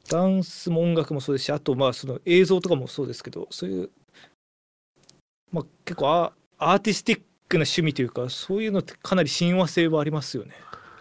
[0.09, 3.89] ダンスも音楽もそうですしあとまあその映像とかもそうですけどそういう
[5.51, 10.53] まあ結構アアーティスティックな趣味というかそういうのってかなり親和性はありますよね。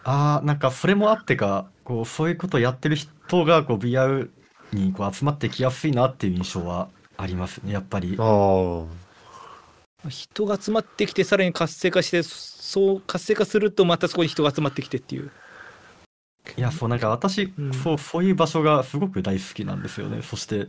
[0.05, 4.31] ああ、なんかそれもあってか、こう、そういうことをやってる人が、こう、VR
[4.73, 8.17] にこう集まってきやすいなっていう印象はありますね、やっぱり。
[8.19, 8.85] あ
[10.09, 15.31] 人が集まってきてさらに活性化してそう活性化するとまたそこに人が集まってきてっていう
[16.57, 20.23] いや、そう、なんか私、うんそう、そういう場所がすごく大好きなんですよね。
[20.23, 20.69] そして、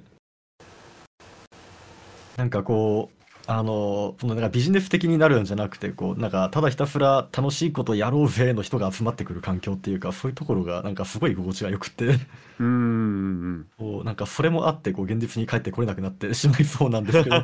[2.38, 17.44] なんかこう、あの、そのなんかビジネス的になるんじゃなくて、こう、なんかただひたすら楽しいことやろうぜの人が集まってくる環境っていうか、そういうところがなんかすごい居心地が良くて、うーんこう、なんかそれもあって、こう、現実に帰ってこれなくなってしまいそうなんですけど。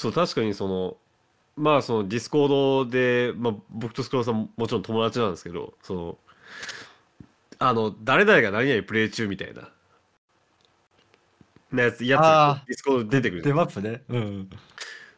[0.00, 0.96] そう確かにその
[1.56, 6.18] まあそのディスコードで、まあ、僕とスクロールさんもちろん友達なんですけどその
[7.58, 9.68] あの誰々が何々プレイ中みたいな
[11.70, 12.16] なやつや
[12.64, 14.02] つディスコードで出てくる出ますね。
[14.08, 14.50] うん。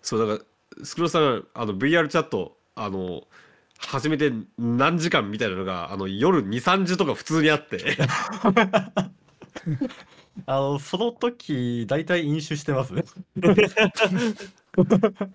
[0.02, 0.44] そうだか
[0.78, 3.22] らスクロールさんがあの VR チャットあの
[3.78, 7.96] 始めて何時間みたいなのがあの夜23時とか普通にあって
[10.46, 13.04] あの、その時、大体飲酒してますね。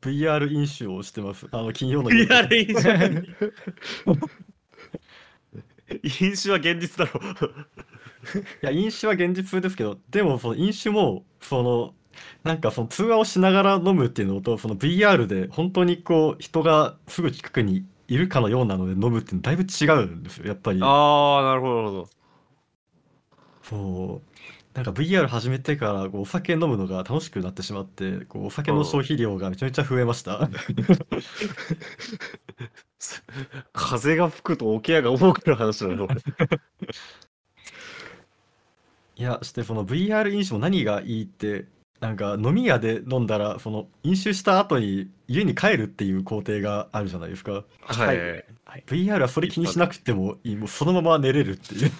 [0.00, 1.46] VR 飲酒をしてます。
[1.50, 3.26] あの、金曜の夜 VR 飲酒
[6.24, 7.20] 飲酒は現実だろ
[8.62, 11.94] いや、飲酒は現実ですけど、でも、その飲酒も、その、
[12.44, 20.80] なんかその通話をしながら飲むっていうのと、その VR で本当にこう、人がすぐ近くにいるかのようなので飲むっていうのだいぶ違うんですよ、やっぱり。
[20.82, 22.10] ああなるほどなるほど
[23.62, 24.36] そう。
[24.76, 30.50] なんか VR 始めてからこうお酒飲むのが楽しくなってしまって、こうお酒の消費量がめちゃめちゃ増えました。
[33.72, 36.06] 風が吹くと桶屋が重くなる話なの
[39.16, 41.64] いや、してその VR 飲酒も何がいいって、
[42.00, 47.64] なんか飲み屋で飲んだら、その飲酒した後に家に帰るっていう工程があるじゃないですか。
[47.80, 51.90] はい、はい、VR はそれ気にしなくてもいい、もうそのまま寝れるっていう。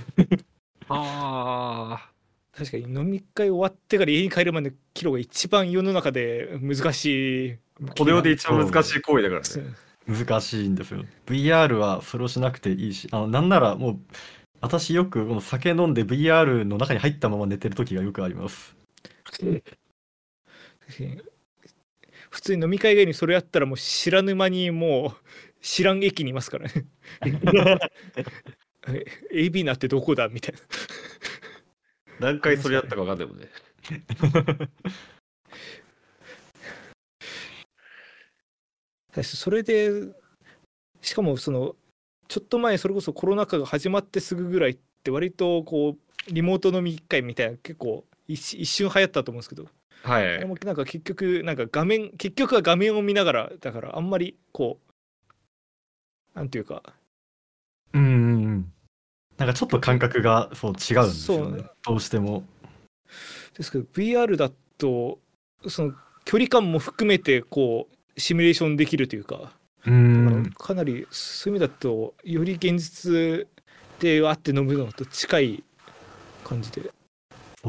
[0.91, 2.11] あ
[2.57, 9.75] 確かに飲み会終わってから家に帰るまでのキロが一番世の中で難しいあこの世で一番難しい行為だからね。
[10.09, 11.05] 難しいんですよ。
[11.27, 13.99] VR はそれをしなくていいし、あのなんならもう、
[14.61, 18.75] 私よくこの酒飲んで VR の中に入ったまま寝てる時がよくあります。
[22.31, 25.13] 普通に飲み会以外にそれやったらもう知らぬ間にもう
[25.61, 26.87] 知らん駅にいますからね。
[28.89, 30.29] え AB なってどこだ？
[30.29, 30.61] みたいな
[32.21, 33.49] 何回それやったか分かんないもんね。
[39.23, 39.91] それで
[41.01, 41.75] しかもその
[42.29, 49.69] ちょっと前それこそコロナ禍が始まってすぐぐらいって割とこうリモート飲み会みたいな結構一一瞬流行ったと思うんですけど。
[50.03, 54.79] はいもなんか結局なんか画面結局は画面を見ながらだからあんまりこ
[56.35, 56.83] うなんていうか。
[57.93, 58.36] うん。
[59.39, 61.65] なんかちょっと感覚がそう違うんですよね。
[61.85, 62.45] どうしても。
[63.57, 65.19] ですけど VR だと
[65.67, 65.93] その
[66.25, 69.53] 距離感も含めてこうシミュレーションできるというか、
[69.87, 70.53] うん。
[70.57, 73.47] かなりそういう意味だとより現実
[74.01, 75.65] でわって飲むのと近い
[76.45, 76.91] 感じで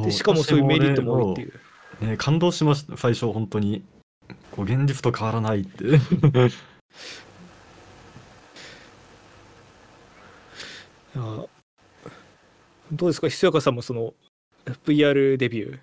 [0.03, 1.53] でしかもそういうメリットも多いっていう。
[2.01, 2.05] う。
[2.05, 3.83] ね、感動しました、最初、本当に。
[4.51, 5.83] こう現実と変わらないって。
[5.87, 5.89] い
[11.15, 11.45] や
[12.91, 13.27] どうですか？
[13.29, 14.13] ひそやかさんもその
[14.85, 15.79] VR デビュー。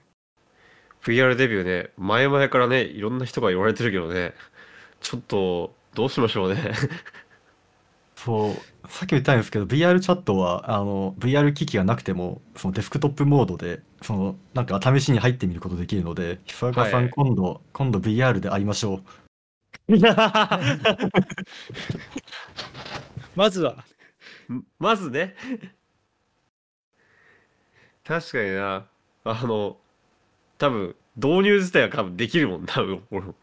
[1.05, 4.33] VR デビューね前々からねいろんな人が言われてるけどね。
[5.01, 6.73] ちょっとどうしましょうね。
[8.17, 8.55] そう、
[8.89, 19.03] さっき言ったんですけど、VR チャットは、あの、VR 機器がなくても、そのデスクトップモードで、その、なんか試しに入ってみることできるので、ひそやかさん、はい今度、今度 VR で会いましょう。
[23.37, 23.85] まずは。
[24.79, 25.35] まずね
[28.07, 28.87] 確かにな
[29.25, 29.77] あの
[30.59, 33.35] 多分導入自体は多分できるもん多分俺も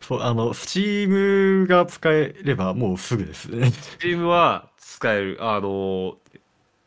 [0.00, 3.68] そう、あの、Steam が使えればもうすぐですね。
[3.98, 6.18] Steam は使えるあの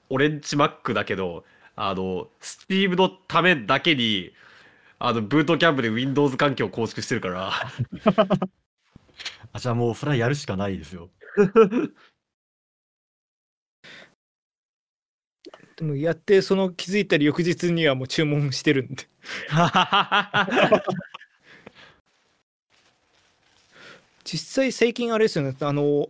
[0.10, 1.44] オレンジ Mac だけど
[1.76, 4.34] あの Steam のためだけに
[5.00, 7.52] あのブートキャンプで Windows 環境を構築してるから
[9.54, 11.10] あ、じゃあもう、それはやるしかないですよ。
[15.78, 19.08] でもやってその気づいたり翌日にはもう注文してるんで。
[24.24, 25.56] 実際最近あれですよね。
[25.62, 26.10] あの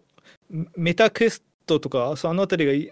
[0.76, 2.91] メタクエストとかそうあの辺りが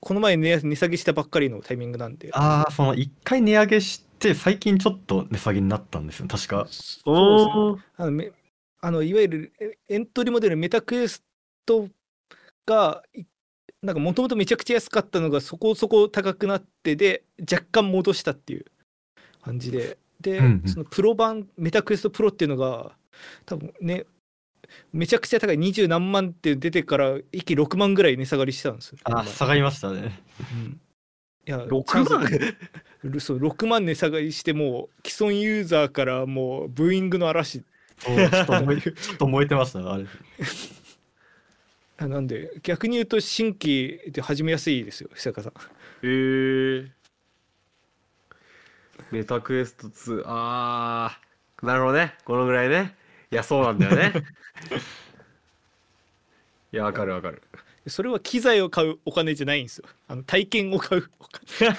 [0.00, 2.30] この前値値下げしたばっかりのタイミングなんで。
[2.32, 6.66] ああ、その一回値上げして、最近ちょっと値下げになったんですよ、確か。
[6.68, 7.84] そうですね。
[7.96, 8.32] あのめ
[8.80, 11.22] あのいわゆるえエントリーモデルメタクエス
[11.64, 11.88] ト
[12.66, 13.24] がい
[13.82, 18.66] なんかもともとめちゃくちゃ安かったのがそこそこ高くなってで若干戻したっていう
[19.42, 19.96] 感じで。
[20.20, 20.68] で、うんうん。
[20.68, 22.92] そのプロ版メタクエストプロっていうのが
[23.46, 24.04] 多分ね
[24.92, 25.58] めちゃくちゃ高い。
[25.58, 28.98] 二十何万って出てから一気に6万ぐらい値下がりしたんですよ。
[29.04, 30.20] あー下がりましたね。
[30.52, 30.80] うん。
[31.46, 32.28] いや6チャンス万
[33.20, 37.64] そう6万値下がりしてもう既存ユーザーからもうブーイングの嵐。
[37.98, 40.04] そうちょっと燃えちょっと燃えてました、あれ。
[42.02, 45.52] あなんで逆に言うと新規で始めやすいですよ久坂さん。
[46.02, 46.06] え。
[46.06, 46.88] ー、
[49.10, 51.66] メタクエスト2あー。
[51.66, 52.14] なるほどね。
[52.24, 52.94] このぐらいね。
[53.30, 54.14] いやそうなんだよね。
[56.72, 57.42] いやわかるわかる。
[57.86, 59.84] それは機材を買うお金じゃないんですよ。
[60.08, 61.68] あの体験を買うお金。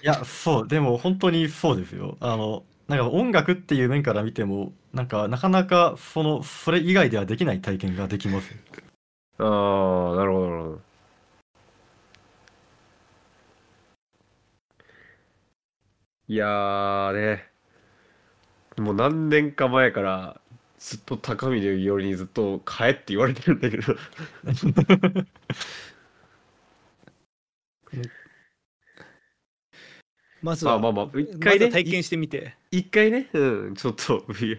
[0.00, 2.16] いや、そう、でも本当にそうですよ。
[2.20, 8.54] あの、なんか音楽っていう面から見ても、なんかなかなかその、それ以外ではできない体験ができます。
[9.38, 9.44] あ
[10.14, 10.80] あなるほどなるほど。
[16.28, 17.48] いやーね。
[18.78, 20.40] もう何年か前から
[20.78, 23.96] ずっと高見でよりにずっと買えって言われてるんだけど。
[30.42, 32.56] まずはまあまあまあ一ま回ねずは体験してみて。
[32.70, 34.58] 一回ね、うん、ちょっと VR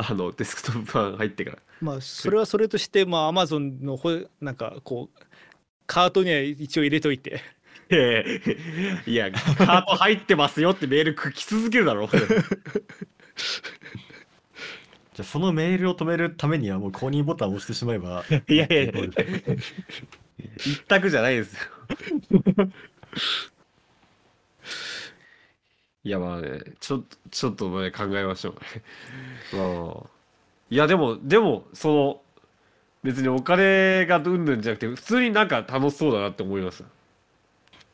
[0.00, 1.58] あのデスクトップ版入ってから。
[1.80, 5.18] まあそれはそれとしてまあアマゾンのほなんかこう
[5.86, 7.40] カートには一応入れといて。
[7.90, 8.42] え
[9.06, 12.08] えいやカート入ってますよってメール来続けるだろ。
[15.14, 18.24] じゃあそのメールを止めるためにはもう購入ボタンを押してしまえば。
[18.48, 18.92] いやいやいや。
[20.58, 21.60] 一択じゃないですよ
[26.08, 28.54] いやまあねちょっとちょっとね考えましょう。
[28.54, 28.82] ね
[29.52, 30.10] まあ
[30.70, 32.22] いやでもでもその
[33.02, 36.90] 別にお金がうんぬんじゃなくて普通になんか楽しそうだなって思いました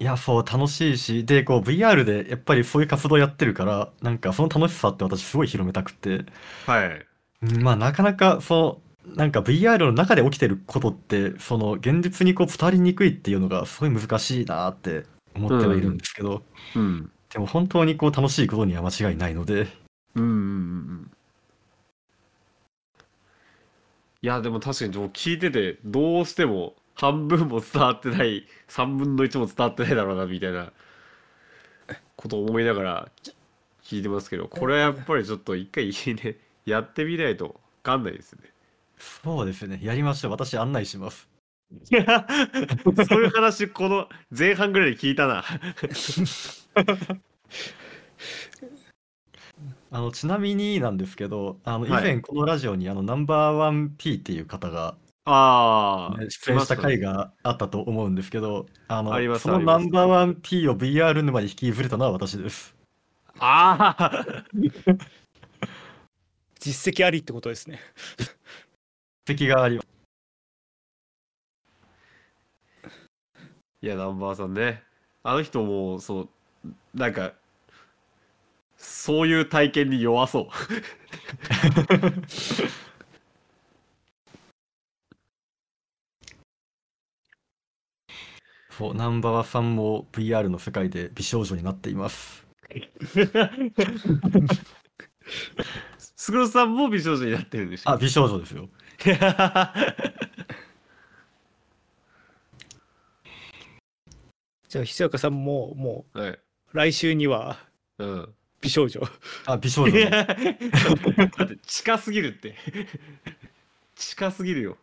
[0.00, 6.26] いや、そう、楽しいし、で、こう、VR でやっぱりそういう活動やってるから、なんかその楽しさって私すごい広めたくて、
[6.66, 7.06] はい。
[7.42, 15.04] うんまあ、なかなか、その、なんか VR の中で起きてることって、その、現実にこう、伝わりにくいっていうのがすごい難しいなって
[15.34, 16.42] 思ってはいるんですけど、
[16.74, 19.66] うんでも本当にこう、楽しいことには間違いないので、
[20.14, 21.10] うんうん
[24.22, 30.72] いやでも確かにもう聞いててどうしても半分も伝わってない3分の1も伝わってないだろうなみたいな
[32.16, 33.08] ことを思いながら
[33.82, 38.44] 聞いてますけどこれはやっぱりちょっと一回ね やってみないと分かんないですね。
[38.96, 40.30] そうですね、やりましょう。
[40.30, 41.28] 私案内します。
[41.90, 45.44] そういう話この前半ぐらいで聞いたな。
[49.90, 54.96] あの、ちなみになんですけど、あの、以はい前このラジオにあの、ナンバーワン P っていう方が
[55.26, 62.76] ああね出演した回があったと思うんですけど、あのそのありますナンバーワン P を VR 沼に引きずれたのは私です。
[63.38, 64.44] ああ
[66.60, 67.80] 実績ありってことですね
[69.24, 69.88] 敵があります。
[73.80, 74.82] いや、ナンバーさんね。
[75.22, 76.28] あの人も、そう、
[76.94, 77.32] なんか、
[78.76, 80.48] そういう体験に弱そう。
[88.76, 92.44] そう、ナンバーワンさんも VR の世界で美少女になっています。
[95.98, 98.68] スクロスさんも美少女になってるんでしょあ、美少女ですよ。
[104.68, 106.43] じゃあ久岡さんももはい。
[106.74, 107.58] う来週には
[107.98, 108.34] うん。
[108.60, 109.00] 美少女
[109.46, 109.98] あ、美少女の。
[109.98, 110.24] いや、だ
[111.44, 112.54] って近すぎるって。
[113.94, 114.78] 近すぎるよ。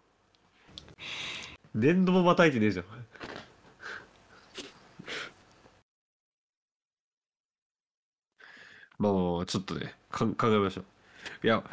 [1.73, 2.85] 年度もまたいてねえじゃん。
[8.99, 11.47] まあまあまあ、ちょっとね、考えましょう。
[11.47, 11.63] いや、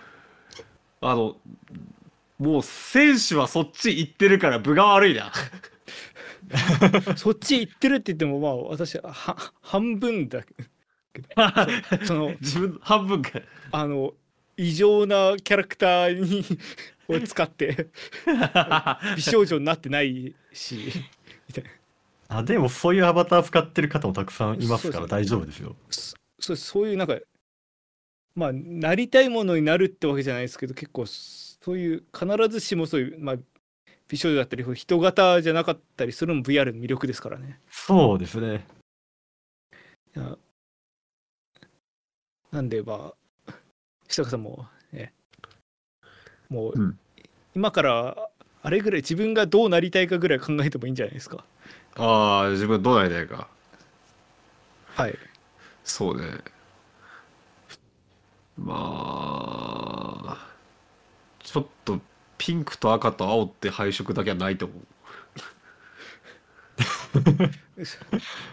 [1.03, 1.37] あの、
[2.39, 5.31] もう選手はそっち行ってるから分が悪いな。
[7.17, 10.65] そっち行ってるって言ってもまあ私はは半分だけど
[12.07, 13.41] その自分半分か。
[13.73, 14.15] あの
[14.57, 16.45] 異常なキャラクターに
[17.09, 17.89] を使って
[19.17, 20.91] 美少女になってないし
[22.29, 25.77] あ、でもそういうアバター使ってる方もたくさんいますから大丈夫ですよ。
[25.91, 27.19] そそうそういうなんか
[28.35, 33.37] まあなりたいものになるってわけじゃないですけど結構そういう必ずしもそういう、まあ、
[34.09, 38.67] 美少女だったり人型じゃなかったりするのも VR の魅力ですからねそうですね。
[42.51, 43.13] なんでま
[43.47, 43.53] あ
[44.09, 45.13] 下川さんもね
[46.49, 46.99] もう、うん
[47.55, 48.29] 今から
[48.63, 51.45] あれぐらい自分がどうなりたいかぐらい考えてもいいんじゃないですか
[51.97, 53.49] ああ、自分どうなりたいか。
[54.95, 55.19] はい
[55.83, 56.27] そうね。
[58.57, 58.75] ま
[60.29, 60.49] あ、
[61.41, 61.99] ちょっと
[62.39, 64.79] ピンクと赤と青って配色だけはないと思う。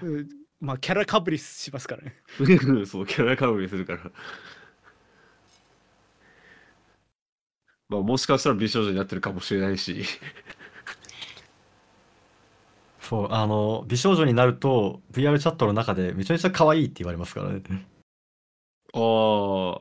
[0.02, 0.30] う ん
[0.60, 2.16] まあキャラかぶりしますからね
[2.86, 4.12] そう、キャラかぶりするから。
[7.88, 10.04] まあ、もしかしたら美少女になってるかもしれないし。
[13.00, 17.62] そう、あの、美少女になると、VR チャットの中でめちゃめちゃ可愛いって言われますからね。
[18.94, 19.80] あ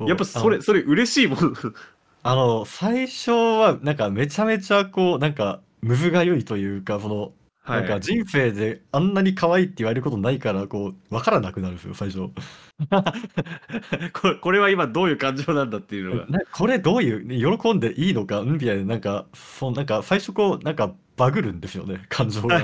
[0.00, 1.54] あ、やっぱそれ、それ嬉しいもん。
[2.22, 7.32] あの、最初は、なんかめちゃめちゃこう、なんか、むずがゆいというか、その、
[7.66, 12.28] なんか人生であんなに可愛いって言われることないから、こう、わからなくなるんですよ、最初。
[14.12, 16.26] これ、これは今どういう感情なんだっていうのが。
[16.28, 22.60] なこれどういう、喜んでいいのか、うんみたいな、なんか、そう、なんか最初こう、なんかバグるんですよね、 感情が。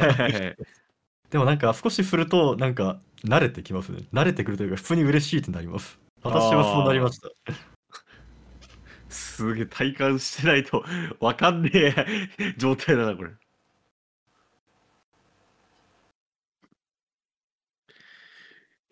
[1.30, 4.00] でもなんか少しすると、なんか慣れてきますね。
[4.12, 5.98] 慣れてくるというか、普通に嬉しいってなります。
[6.22, 7.75] 私はそうなりました。
[9.16, 10.84] すげえ体感してないと
[11.20, 13.30] わかんねえ状態だな、これ。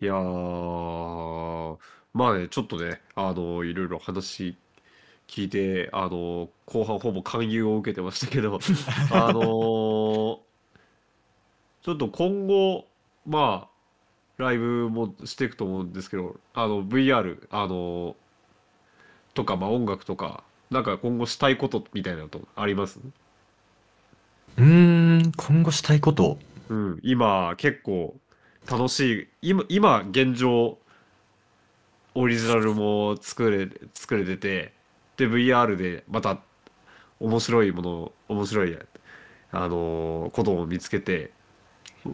[0.01, 1.77] いやー、
[2.13, 4.57] まあね、ちょっとね、あの、いろいろ話
[5.27, 8.59] 聞いて、あの、後半ほぼ勧誘を受けてましたけど、
[9.11, 10.39] あのー
[11.83, 12.85] ちょっと今後、
[13.25, 13.69] ま
[14.39, 18.15] あ、ライブもしていくと思うんですけど、あの、VR、あの
[19.35, 22.99] とか、まあ音楽とか、なんか今後したいことみたいなのとあります？
[24.57, 24.63] うー
[25.27, 26.39] ん、今後したいこと。
[26.69, 28.15] うん、今結構
[28.67, 30.79] 楽しい、今、今現状、
[32.15, 34.73] オリジナルも作れ、作れてて、
[35.17, 36.39] で、VR でまた
[37.19, 38.77] 面白いもの、面白い、
[39.51, 41.31] あのことを見つけて、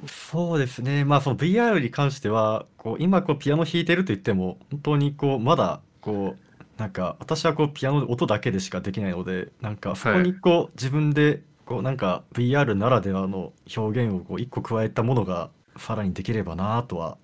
[0.07, 1.03] そうですね。
[1.03, 6.50] まあ、その VR に関しては、こう、今こうピアノ弾いてると言っても、本当にこう、まだ、こう、
[6.81, 17.19] なんか、私はこう、ピアノ音だけでしかできないので、なんか、そこにこう、自分で、こう、なんか、VR ならではの表現をこう、一個加えたものが、さらにできればなとは、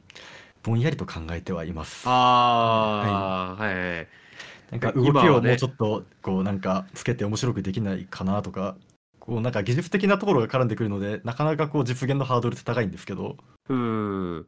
[0.62, 2.08] ぼんやりと考えてはいます。
[2.08, 4.08] ああ、はいはい。
[4.70, 8.76] なんか動きをもうちょっとこうなんかつけて面白くできないかなとか
[9.20, 13.38] こうなんか技術的なところが絡んでくるのでなかなかこう実現のハードルって高いんですけど
[13.70, 14.48] うん。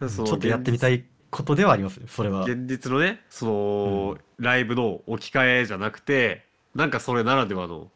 [0.00, 2.44] ちょっとやってみたいことではありますねそれは。
[2.44, 7.90] 現実のね、その、ライブの置き換えじゃなくて、なんかそれならではの、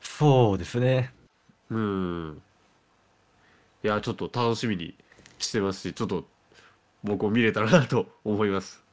[0.00, 1.12] そうですね。
[1.70, 2.42] うん。
[3.82, 4.94] いや、ちょっと楽しみに
[5.38, 6.26] してますし、ちょっと
[7.02, 8.84] 僕も見れたらなと思います。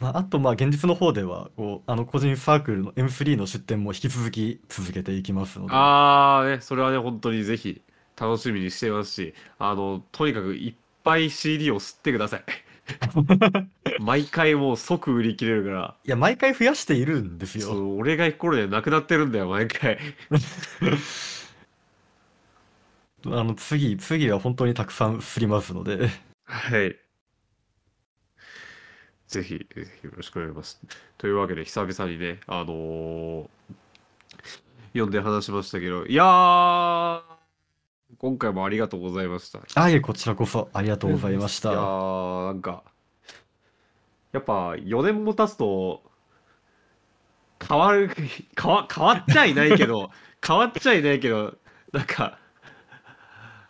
[0.00, 7.82] まあ、あとまあ現実の方ではこうあの個人サークルの M3 の出展も引き続き続けていきますのでああね、それはね、本当にぜひ
[8.16, 12.44] 楽しみにしてますし、あの、とにかくいっぱい CD を吸ってください。
[13.98, 17.68] 毎回もう即売り切れるから、いや毎回増やしているんですよ。
[17.68, 19.98] そう、俺が行く頃にはなくなってるんだよ、毎回。
[23.26, 26.08] あの次次は本当にたくさん振りますので
[26.44, 26.96] はい。
[29.26, 29.66] ぜひ、ぜ
[30.00, 30.80] ひよろしくお願いします。
[31.18, 33.48] というわけで、久々にね、あのー
[34.92, 37.22] 読んで話しましたけど、いやー、
[38.18, 39.58] 今回もありがとうございました。
[39.58, 41.70] いあいえこちらこそありがとうございましやた。
[41.70, 42.84] ー、なんか、
[44.32, 46.02] やっぱ4年も経つと、
[47.66, 50.10] 変わる、変わ、変わっちゃいないけど、
[50.46, 51.56] 変わっちゃいないけど、
[51.92, 52.38] なんか、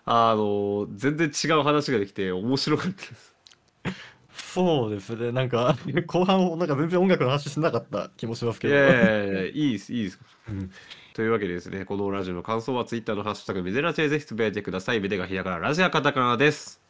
[0.04, 3.32] あのー全然違う話ができて面白かったです。
[4.34, 5.32] そうですね。
[5.32, 5.76] なんか、
[6.06, 8.74] 後半、なんか全然音楽の話してなかった気もしますけど。
[8.74, 10.20] いやいやいやいいです、いいです。
[10.48, 10.70] うん
[11.14, 15.00] というわけでですね、このラジオの感想はツイッターのハッシュタグメデラチェぜひつぶやいてください。
[15.00, 16.80] メデがひらがらラジアカタカナです。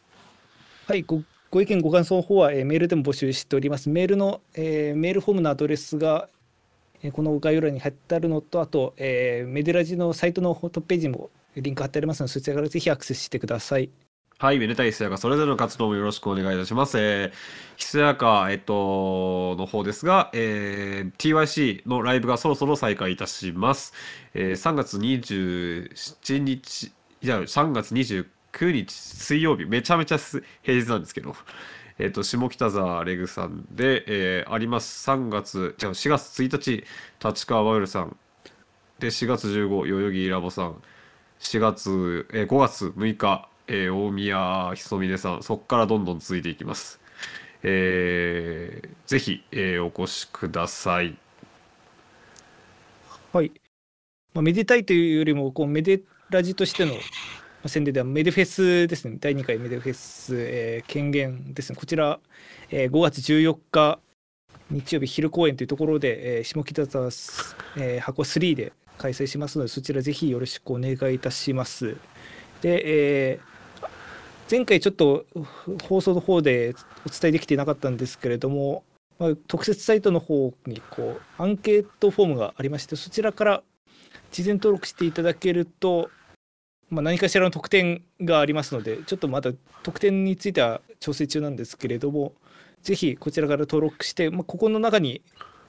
[0.87, 6.29] はいごご意見ご感想の方は、えーメールでも募集しておりますメールの、えーメールフォームのアドレスが、
[7.03, 13.91] えーこの概要欄に貼ってあるのとあと、えーメデラジのサイトのトップページもリンク貼ってありますのでそちらからぜひアクセスしてください
[14.43, 16.99] はい、メデタイひそやか、それぞれの活動もよろしくお願いいたします。
[16.99, 17.33] えー、
[17.77, 23.93] ひそやか、えっと、の方ですが、えー TYC のライブがそろそろ再開いたします。
[24.35, 31.37] えー3月27日、いや、3月29日水曜日、めちゃめちゃす平日なんですけど、
[32.01, 35.09] えっと、下北沢レグさんで、えーあります。
[35.09, 36.85] 3月、じゃ4月1日、
[37.25, 38.17] 立川ワウルさん、
[38.99, 40.83] で4月15代々木ラボさん
[41.39, 47.01] 4月、えー5月6日、えー大宮ひそみねさんそこからどんどん続いていきます
[47.63, 51.19] えーぜひ、えーお越しください
[53.33, 53.53] はい。
[54.35, 57.11] まあ、めでたいというよりも、こう、メデラジとしての
[57.63, 59.19] ま宣伝では、メデフェスですね。
[59.21, 61.77] 第2回メデフェス、えー権限ですね。
[61.77, 62.21] こちら、
[62.71, 64.01] えー5月14日、
[64.71, 67.07] 日曜日昼公演というところで、えー下北沢、
[67.77, 71.97] えー箱3で開催しますので、そちらぜひよろしくお願いいたします。
[72.63, 73.52] で、えー
[74.51, 75.27] 前回ちょっと
[75.85, 76.75] 放送の方で
[77.07, 78.85] お伝えできていなかったんですけれども、
[79.19, 83.63] まあ、特設サイトの方にこうアンケートフォームがありましてそちらから
[84.31, 86.11] 事前登録していただけると、
[86.91, 92.35] まあ、何かしらの特典がありますのでちょっとまだ特典については調整中なんですけれども
[92.83, 95.23] ぜひこちらから登録して、まあ、ここの中に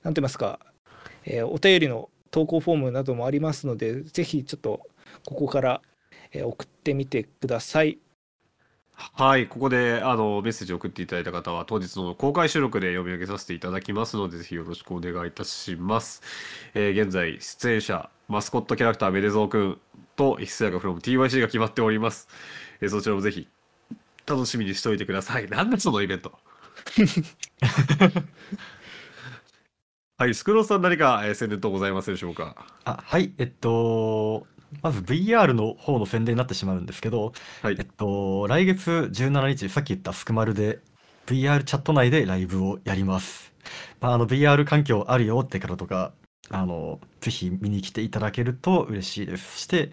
[0.04, 0.60] 何て言いますか、
[1.26, 4.82] えーお便りの投稿フォームなどもありますのでぜひちょっと
[5.24, 5.82] ここから
[6.34, 8.00] 送ってみてください。
[8.96, 16.22] はい、ここであのメッセージを送っていただいた方は当日の公開収録で読み上げさせていただきますのでぜひよろしくお願いいたします。
[16.74, 19.78] えー現在出演者マスコットキャラクターメデゾウくん
[20.16, 22.28] とひすやか from TYC が決まっております。
[22.82, 23.48] えーそちらもぜひ
[24.26, 25.50] 楽しみにしておいてください。
[25.50, 26.32] なんだそのイベント。
[30.18, 32.56] はい、スクロースさん何か、えー宣伝等ございますでしょうか？
[32.86, 34.48] あはいえっと
[34.82, 40.80] まず VR の方の宣伝になってしまうんですけど、はいえっと来月17日さっき言ったスクマルで
[41.28, 43.54] VR チャット内でライブをやります。
[44.02, 46.14] まあ、あの VR 環境あるよって方とか
[46.50, 49.54] あのぜひ見に来ていただけると嬉しいです。
[49.54, 49.92] そして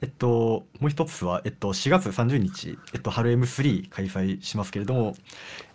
[0.00, 5.14] えっともう一つはえっと4月30日えっと春 M3 開催しますけれども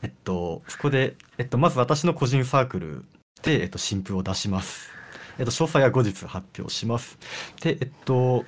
[0.01, 3.05] えっとそこでえっとまず私の個人サークル
[3.43, 4.96] でえっと新譜を出します。
[5.39, 7.17] えっと、詳細は後日発表します。
[7.61, 8.45] で、えっと、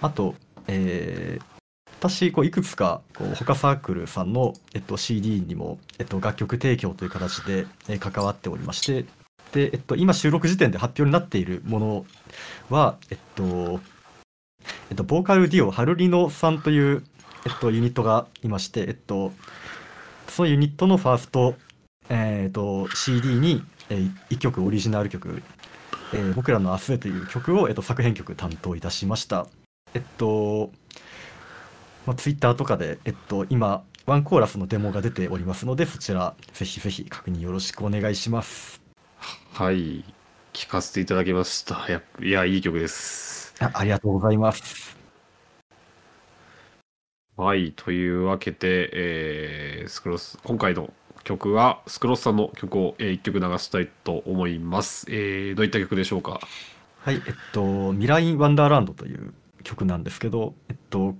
[0.00, 0.34] あと、
[0.66, 1.58] えー
[2.00, 9.04] 私、こういくつかこう他サークルさんの、えっと、CD にも、えっと、楽曲提供という形で、え関わっておりまして、
[9.52, 12.06] で、えっと、今収録時点で発表になっているもの
[12.70, 13.80] は、えっと、
[14.90, 17.02] えっと、ボーカルディオ、ハルリノさんという、
[17.46, 19.32] えっと、ユニットがいまして、えっと、
[20.28, 21.56] そのユニットのファースト、
[22.10, 23.96] えっと、CD に、え、
[24.30, 25.42] 1曲オリジナル曲
[26.14, 29.46] えー僕らの明日へという曲を、えっと、作編曲担当いたしました。
[29.94, 30.70] えっと、
[32.06, 38.80] まあ、ツイッターとかで、えっと、今、ワンコーラスのデモが出ておりますので、そちら、ぜひぜひ確認よろしくお願いします。
[39.52, 40.04] はい、
[40.52, 41.86] 聞かせていただきました。
[41.90, 43.54] やいや、いい曲です。
[43.60, 44.96] あありがとうございます。
[47.36, 50.92] はい、というわけで、えースクロス、今回の
[51.28, 55.06] 曲は、スクロスさんの曲を、え1曲流したいと思います。
[55.10, 56.40] えーどういった曲でしょうか？
[57.00, 57.22] はい、えっ
[57.52, 61.14] と、ミライン・ワンダーランドという曲なんですけど、えっと、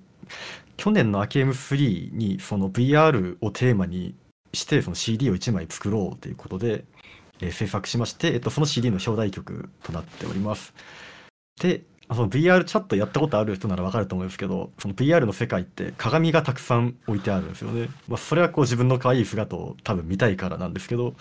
[0.79, 4.15] 去年の秋 M3 にその VR をテーマに
[4.55, 6.85] してその CD を1枚作ろうということで、
[7.41, 10.73] えー制作しまして、えっと、その CD の表題曲となっております。
[11.61, 17.89] で、あその VR チャットやったことある人ならわかると思うんですけど、その VR の世界って鏡がたくさん置いてあるんですよね。
[18.09, 21.15] まあ、それはこう自分の可愛い姿を多分見たいからなんですけど、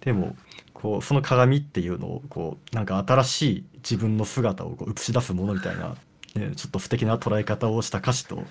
[0.00, 0.36] でも、
[0.74, 5.96] こうその鏡っていうのをこうなんか新しい自分の姿をこう映し出すものみたいな、
[6.34, 8.44] ね、ちょっと素敵な捉え方をした歌詞と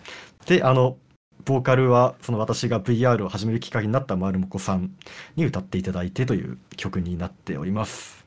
[0.48, 0.98] であの
[1.46, 4.96] ボーカルはその私が VR を始めるきっかけになった丸もこさん
[5.36, 8.26] に歌っていただいてという曲になっております。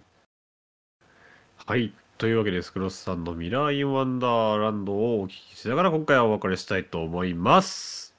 [1.67, 1.93] はい。
[2.19, 8.13] というわけで、スクロスさんのミラーインワンダーランドをお聴きしながら、今回はお別れしたいと思います。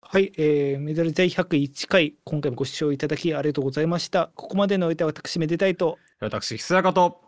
[0.00, 4.30] はい、えーメダル第101回、今回もご視聴いただきありがとうございました。
[4.34, 7.20] ここまでのおいては私、めでたいと、私、ひすやかと、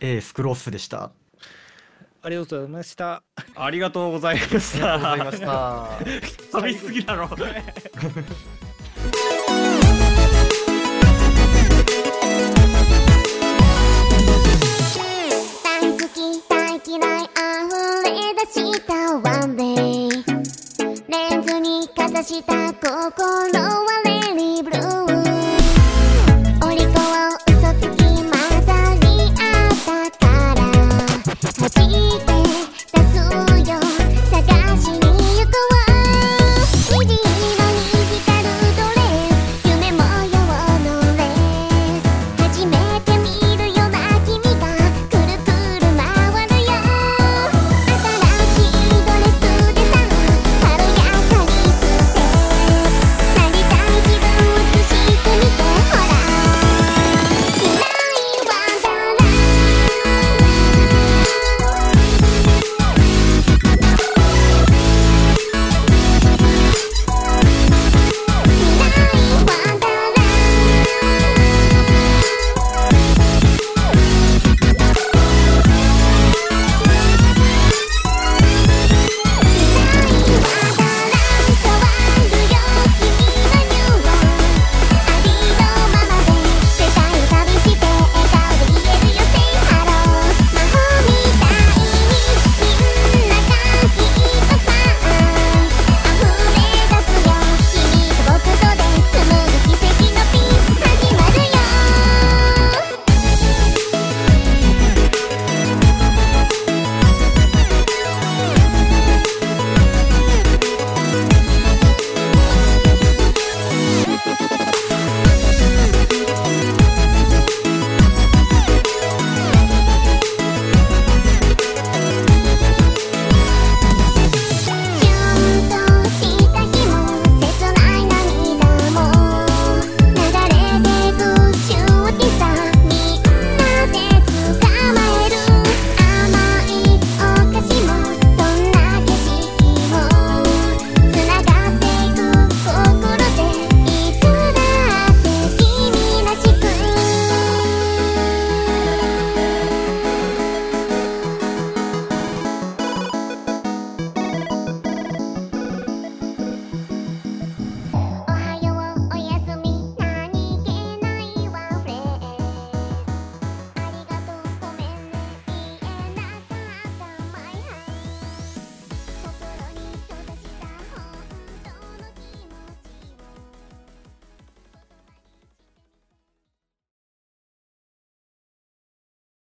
[0.00, 1.12] えースクロースでした。
[2.22, 3.22] ありがとうございました。
[3.54, 5.12] ありがとうございました。
[5.12, 6.52] ありがとうございました。
[6.58, 7.28] 寂しすぎだろ。
[22.22, 22.90] 刺した心
[23.62, 24.80] はレリーブルー。
[26.62, 29.06] お利は嘘つきまざり
[29.40, 29.42] あ
[29.72, 29.88] った
[30.18, 30.60] から。